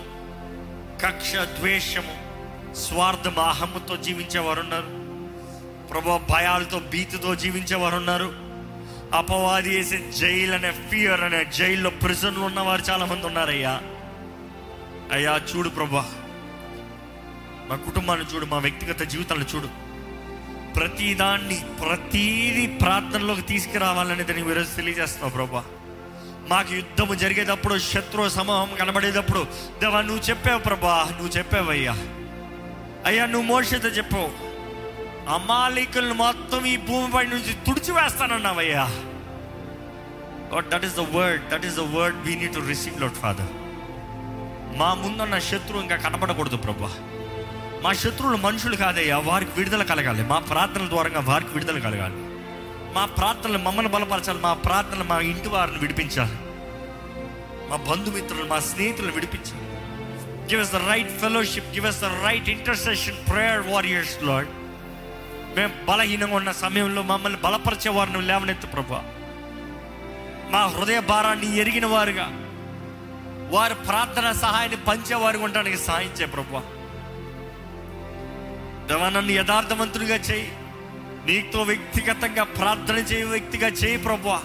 కక్ష 1.02 1.32
ద్వేషము 1.60 2.23
స్వార్థ 2.74 3.38
అహమ్ముతో 3.38 3.96
జీవించేవారు 3.96 4.60
ఉన్నారు 4.60 5.04
ప్రభా 5.88 6.16
భయాలతో 6.16 6.78
భీతితో 6.78 7.34
జీవించేవారు 7.34 7.96
ఉన్నారు 7.96 8.32
అపవాది 9.16 9.68
వేసే 9.68 10.10
జైలు 10.16 10.54
అనే 10.54 10.70
ఫియర్ 10.70 11.20
అనే 11.20 11.44
జైల్లో 11.44 11.90
ప్రిజన్లు 11.90 12.40
ఉన్నవారు 12.40 12.82
చాలామంది 12.82 13.26
ఉన్నారయ్యా. 13.26 13.80
అయ్యా 15.12 15.40
చూడు 15.56 15.68
ప్రభా. 15.68 16.10
మా 17.68 17.76
కుటుంబాన్ని 17.76 18.34
చూడు 18.34 18.46
మా 18.46 18.58
వ్యక్తిగత 18.58 19.02
జీవితాలను 19.02 19.44
చూడు. 19.54 19.66
ప్రతిదాన్ని 20.78 21.64
ప్రతీది 21.80 22.66
ప్రార్థనలోకి 22.66 23.42
తీసుకురావాలనేది 23.42 24.34
నీవు 24.34 24.50
ఈరోజు 24.50 24.76
తెలియజేస్తున్నావు 24.76 25.30
ప్రభా. 25.30 25.64
మాకు 26.48 26.74
యుద్ధము 26.74 27.14
జరిగేటప్పుడు 27.14 27.78
శత్రు 27.78 28.28
సమూహం 28.28 28.74
కనబడేటప్పుడు 28.74 29.46
దేవా 29.80 30.00
నువ్వు 30.00 30.22
చెప్పావు 30.30 30.60
ప్రభా 30.60 31.08
నువ్వు 31.10 31.38
చెప్పావయ్యా. 31.38 31.92
అయ్యా 33.06 33.26
నువ్వు 33.26 33.46
మోషతో 33.46 33.88
చెప్పు. 33.88 34.28
అమాలికులను 35.28 36.14
మొత్తం 36.14 36.66
ఈ 36.66 36.76
భూమిపై 36.76 37.24
నుంచి 37.24 37.52
తుడిచివేస్తానన్నావయ్యా. 37.52 38.90
That 40.68 40.84
is 40.84 40.96
the 40.96 41.00
word 41.00 41.50
that 41.50 41.66
is 41.66 41.76
the 41.76 41.80
word 41.80 42.16
we 42.16 42.34
need 42.34 42.46
to 42.46 42.60
receive 42.60 43.00
Lord 43.00 43.14
father 43.14 43.48
మా 44.78 44.94
ముందున్న 44.94 45.38
శత్రువు 45.38 45.82
ఇంకా 45.82 45.96
కనపడకూడదు 45.96 46.56
ప్రభా. 46.56 46.90
మా 47.82 47.92
శత్రువులు 47.92 48.36
మనుషులు 48.36 48.76
కాదయ్యా 48.76 49.18
వారికి 49.18 49.50
విడుదల 49.56 49.82
కలగాలి. 49.82 50.22
మా 50.22 50.38
ప్రార్థనల 50.38 50.88
ద్వారా 50.88 51.20
వారికి 51.20 51.50
విడుదల 51.50 51.78
కలగాలి. 51.78 52.14
మా 52.94 53.04
ప్రార్థనలు 53.04 53.58
మమ్మల్ని 53.58 53.92
బలపరచాలి 53.92 54.38
మా 54.38 54.54
ప్రార్థనలు 54.54 55.04
మా 55.04 55.18
ఇంటి 55.18 55.48
వారిని 55.48 55.78
విడిపించాలి. 55.78 56.36
మా 57.70 57.76
బంధుమిత్రులు 57.76 58.44
మా 58.44 58.58
స్నేహితులను 58.58 59.12
విడిపించాలి. 59.12 59.73
Give 60.50 60.62
us 60.62 60.72
the 60.72 60.88
right 60.88 61.08
fellowship 61.08 61.72
give 61.72 61.86
us 61.86 62.00
the 62.00 62.04
right 62.04 62.48
intercession 62.48 63.30
prayer 63.30 63.66
warriors 63.66 64.22
Lord 64.22 64.50
మేము 65.56 65.72
బలహీనంగా 65.84 66.36
ఉన్న 66.36 66.52
సమయంలో 66.52 67.02
మమ్మల్ని 67.02 67.38
బలపరిచే 67.40 67.90
వారిని 67.90 68.22
లేవనెత్తు 68.22 68.66
ప్రభా. 68.66 69.04
మా 70.50 70.66
హృదయ 70.66 71.00
భారాన్ని 71.00 71.56
ఎరిగిన 71.56 71.86
వారుగా 71.86 72.26
వారి 73.50 73.74
ప్రార్థన 73.74 74.32
సహాయాన్ని 74.32 74.76
పంచేవారు 74.76 75.38
ఉండడానికి 75.38 75.78
సాయించే 75.78 76.26
ప్రభా. 76.26 76.62
దేవా 78.86 79.08
నన్ను 79.08 79.32
యథార్థవంతునిగా 79.32 80.16
చేయి. 80.16 80.52
నీతో 81.26 81.62
వ్యక్తిగతంగా 81.62 82.42
ప్రార్థన 82.42 82.96
చేయ 82.96 83.24
వ్యక్తిగా 83.24 83.68
చేయి 83.68 83.96
ప్రభా. 83.96 84.42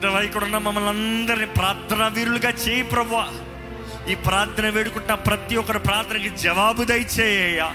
దేవా 0.00 0.20
ఇక్కడ 0.20 0.44
ఉన్న 0.44 0.58
మమ్మల్ని 0.58 0.90
అందరినీ 0.90 1.46
ప్రార్థనా 1.46 2.08
వీరులుగా 2.08 2.50
చేయి 2.50 2.82
ప్రభా. 2.82 3.24
ఈ 4.08 4.14
ప్రార్థన 4.14 4.68
వేడుకుంటున్న 4.68 5.14
ప్రతి 5.14 5.56
ఒక్కరి 5.56 5.78
ప్రార్థనకి 5.78 6.28
జవాబు 6.28 6.84
దయచేయ్యా 6.84 7.74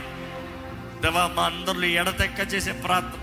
దేవా 1.02 1.28
మా 1.28 1.44
అందరిలో 1.44 1.86
ఎడతెక్క 1.86 2.54
చేసే 2.54 2.72
ప్రార్థన. 2.72 3.22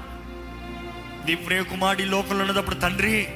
నీ 1.27 1.35
ప్రియ 1.35 1.59
లోకంలో 2.01 2.45
ఉన్నప్పుడు 2.45 2.75
తండ్రి 2.75 3.27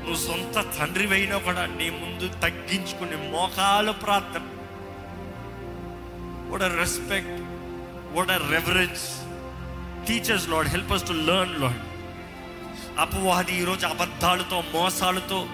నువ్వు 0.00 0.14
సొంత 0.14 0.78
తండ్రి 0.78 1.08
అయినా 1.08 1.38
కూడా 1.38 1.66
నీ 1.66 1.90
ముందు 1.90 2.28
తగ్గించుకుని 2.28 3.16
మోకాలు 3.16 3.92
ప్రార్థన. 3.92 4.42
What 6.52 6.62
a 6.62 6.70
respect 6.82 7.32
what 8.16 8.28
a 8.28 8.38
reverence. 8.54 9.04
Teachers 10.08 10.48
Lord 10.48 10.68
help 10.68 10.92
us 10.92 11.06
to 11.08 11.12
learn 11.12 11.60
Lord 11.60 11.80
అపవాది 13.00 13.54
ఈరోజు 13.54 13.86
అబద్ధాలతో 13.86 14.64
మోసాలతో 14.74 15.48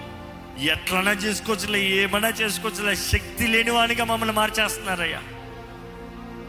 ఎట్లనా 0.59 1.11
చేసుకోవచ్చులే 1.11 1.79
ఏమైనా 1.79 2.27
చేసుకోవచ్చులే. 2.27 2.95
శక్తి 2.95 3.47
లేని 3.47 3.71
వానిగా 3.71 4.05
మమ్మల్ని 4.05 4.35
మార్చేస్తున్నారయ్యా. 4.35 5.19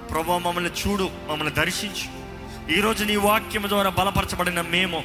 ప్రభు 0.06 0.32
మమ్మల్ని 0.32 0.70
చూడు 0.70 1.10
మమ్మల్ని 1.28 1.54
దర్శించు. 1.54 2.18
ఈరోజు 2.72 3.04
నీ 3.04 3.16
వాక్యం 3.16 3.68
ద్వారా 3.68 3.90
బలపరచబడిన 3.90 4.60
మేము 4.60 5.04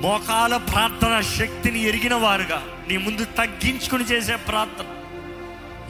మోకాల 0.00 0.56
ప్రార్థన 0.56 1.20
శక్తిని 1.20 1.82
ఎరిగిన 1.82 2.14
వారుగా 2.14 2.62
నీ 2.88 2.96
ముందు 2.96 3.24
తగ్గించుకుని 3.24 4.04
చేసే 4.04 4.36
ప్రార్థన 4.36 4.86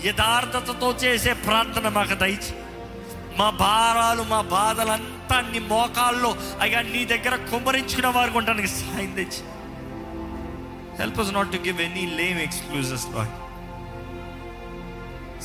యథార్థతతో 0.07 0.93
చేసే 0.93 1.33
ప్రార్థన 1.33 1.89
మాకు 1.89 2.15
దయచి. 2.15 2.53
మా 3.37 3.51
భారాలు 3.51 4.23
మా 4.23 4.41
బాధలంతా 4.41 5.41
నీ 5.41 5.59
మోకాల్లో 5.59 6.37
అయ్యా 6.61 6.81
నీ 6.81 7.05
దగ్గర 7.05 7.37
కుమ్మరించుకున్న 7.37 8.07
వారు 8.07 8.31
ఉండడానికి 8.31 8.69
సాయం 8.69 9.13
తెచ్చి 9.13 9.58
help 10.99 11.21
us 11.21 11.35
not 11.35 11.53
to 11.53 11.57
give 11.57 11.81
any 11.83 12.07
lame 12.15 12.39
excuses 12.41 13.07
Lord 13.07 13.35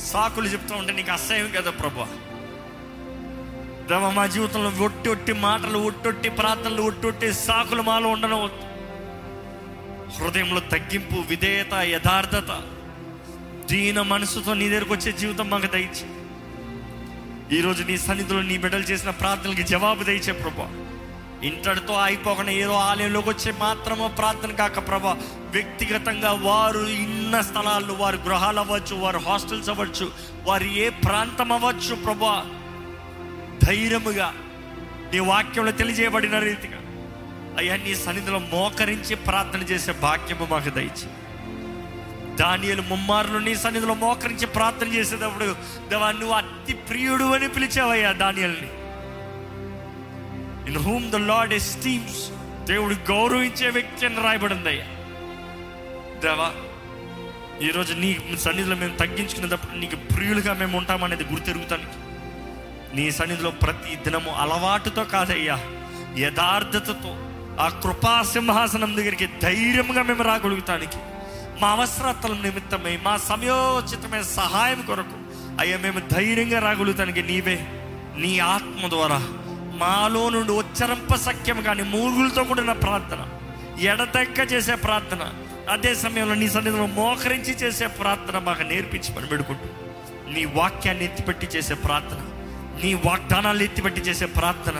సాకులు 0.02 0.48
చెప్తూ 0.48 0.76
ఉంటే 0.76 0.92
నీకు 0.92 1.10
అసహ్యం 1.10 1.50
కదా 1.56 1.70
ప్రభా. 1.70 2.06
దేవ 3.88 4.10
మా 4.10 4.26
జీవితంలో 4.26 4.84
ఒట్టి 4.84 5.08
ఒట్టి 5.08 5.32
మాటలు 5.40 5.78
ఒట్టొట్టి 5.78 6.28
ప్రార్థనలు 6.30 6.82
ఒట్టొట్టి 6.82 7.32
సాకులు 7.40 7.82
మాలో 7.82 8.08
ఉండడం 8.08 8.42
హృదయంలో 10.16 10.60
తగ్గింపు 10.72 11.18
విధేయత 11.28 11.74
యథార్థత 11.86 12.50
దీన 13.70 14.02
మనసుతో 14.02 14.54
నీ 14.54 14.68
దగ్గరకు 14.68 14.92
వచ్చే 14.92 15.12
జీవితం 15.12 15.50
మాకు 15.50 15.66
దయచి 15.66 16.06
ఈరోజు 17.56 17.82
నీ 17.82 17.96
సన్నిధిలో 17.96 18.42
నీ 18.42 18.58
బిడ్డలు 18.58 18.82
చేసిన 18.82 19.10
ప్రార్థనలకి 19.10 19.62
జవాబు 19.62 20.04
దయచే 20.04 20.32
ప్రభా. 20.32 20.66
ఇంతటితో 21.44 21.94
అయిపోకుండా 21.94 22.52
ఏదో 22.52 22.72
ఆలయంలోకి 22.72 23.28
వచ్చి 23.28 23.52
మాత్రమే 23.52 24.08
ప్రార్థన 24.08 24.52
కాక 24.52 24.88
ప్రభా 24.88 25.16
వ్యక్తిగతంగా 25.50 26.32
వారు 26.32 26.78
ఇన్న 26.78 27.40
స్థలాల్లో 27.40 27.94
వారి 27.94 28.16
గృహాలు 28.16 28.60
అవ్వచ్చు 28.60 28.96
వారి 28.96 29.18
హాస్టల్స్ 29.18 29.68
అవ్వచ్చు 29.68 30.06
వారి 30.44 30.68
ఏ 30.78 30.88
ప్రాంతం 30.88 31.52
అవ్వచ్చు 31.52 31.94
ప్రభా 32.04 32.44
ధైర్యముగా 33.64 34.34
నీ 35.12 35.18
వాక్యంలో 35.18 35.72
తెలియజేయబడిన 35.72 36.38
రీతిగా 36.38 36.78
అయ్యా 37.58 37.76
నీ 37.76 37.94
సన్నిధిలో 37.94 38.38
మోకరించి 38.38 39.14
ప్రార్థన 39.16 39.62
చేసే 39.62 39.92
భాగ్యము 39.92 40.46
మాకు 40.50 40.70
దయచి 40.70 41.08
దానియలు 42.36 42.82
ముమ్మారులు 42.82 43.38
నీ 43.38 43.54
సన్నిధిలో 43.54 43.94
మోకరించి 43.94 44.46
ప్రార్థన 44.46 44.88
చేసేటప్పుడు 44.94 45.56
దేవా 45.88 46.12
నువ్వు 46.12 46.34
అతి 46.34 46.74
ప్రియుడు 46.74 47.24
అని 47.24 47.48
పిలిచావయ్యా 47.48 48.12
దానియల్ని. 48.12 48.70
In 50.68 50.76
whom 50.76 51.06
the 51.10 51.16
Lord 51.30 51.54
esteems 51.54 52.20
దేవుడు 52.66 52.94
గౌరవించే 53.10 53.68
వ్యక్తి 53.70 54.06
అని 54.06 54.22
రాయబడింది. 54.22 54.68
అయ్యా 54.68 54.86
దేవా 56.24 56.48
ఈరోజు 57.66 57.92
నీ 57.94 58.10
సన్నిధిలో 58.38 58.76
మేము 58.76 58.96
తగ్గించుకునేటప్పుడు 58.96 59.76
నీకు 59.78 59.96
ప్రియులుగా 60.14 60.52
మేము 60.54 60.78
ఉంటామనేది 60.78 61.24
గుర్తెరుగుతానికి. 61.24 61.98
నీ 62.96 63.10
సన్నిధిలో 63.10 63.50
ప్రతి 63.50 63.94
దినము 63.96 64.30
అలవాటుతో 64.30 65.04
కాదయ్యా 65.04 65.58
యథార్థతతో 66.18 67.12
ఆ 67.60 67.68
కృపా 67.82 68.22
సింహాసనం 68.22 68.96
దగ్గరికి 68.96 69.26
ధైర్యంగా 69.42 70.02
మేము 70.02 70.22
రాగలుగుతానికి. 70.22 71.00
మా 71.60 71.68
అవసరతల 71.70 72.32
నిమిత్తమై 72.32 72.96
మా 73.04 73.16
సమయోచితమైన 73.16 74.22
సహాయం 74.22 74.80
కొరకు 74.82 75.18
అయ్యా 75.60 75.76
మేము 75.76 76.00
ధైర్యంగా 76.12 76.58
రాగలుగుతానికి 76.58 77.22
నీవే 77.22 77.58
నీ 78.16 78.38
ఆత్మ 78.38 78.88
ద్వారా. 78.88 79.20
మాలో 79.74 80.28
నుండి 80.28 80.52
ఉచ్చరింప 80.52 81.14
సఖ్యం 81.14 81.62
కానీ 81.62 81.82
మూగులతో 81.82 82.44
కూడిన 82.44 82.72
ప్రార్థన. 82.72 83.26
ఎడతెక్క 83.80 84.52
చేసే 84.52 84.74
ప్రార్థన. 84.74 85.32
అదే 85.70 85.94
సమయంలో 85.94 86.34
నీ 86.34 86.48
సన్నిధిలో 86.48 86.86
మోకరించి 86.86 87.52
చేసే 87.52 87.86
ప్రార్థన 87.86 88.38
మాకు 88.38 88.62
నేర్పించి 88.62 89.14
పని 89.14 89.26
పెడుకుంటూ 89.26 89.68
నీ 90.30 90.44
వాక్యాన్ని 90.44 91.04
ఎత్తిపెట్టి 91.04 91.46
చేసే 91.46 91.74
ప్రార్థన 91.74 92.18
నీ 92.84 92.94
వాగ్దానాలు 92.94 93.62
ఎత్తిపెట్టి 93.62 94.00
చేసే 94.00 94.26
ప్రార్థన 94.26 94.74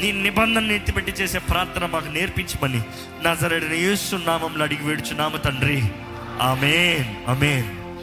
నీ 0.00 0.12
నిబంధనని 0.12 0.74
ఎత్తిపెట్టి 0.74 1.12
చేసే 1.12 1.38
ప్రార్థన 1.38 1.86
మాకు 1.86 2.08
నేర్పించమని. 2.08 2.82
నా 3.22 3.34
సరైన 3.34 3.72
యేసు 3.72 4.16
నామంలో 4.16 4.62
అడిగి 4.64 4.84
వేడుచున్నాము 4.84 5.36
తండ్రి. 5.36 5.82
ఆమె 6.42 7.04
ఆమెన్. 7.28 7.83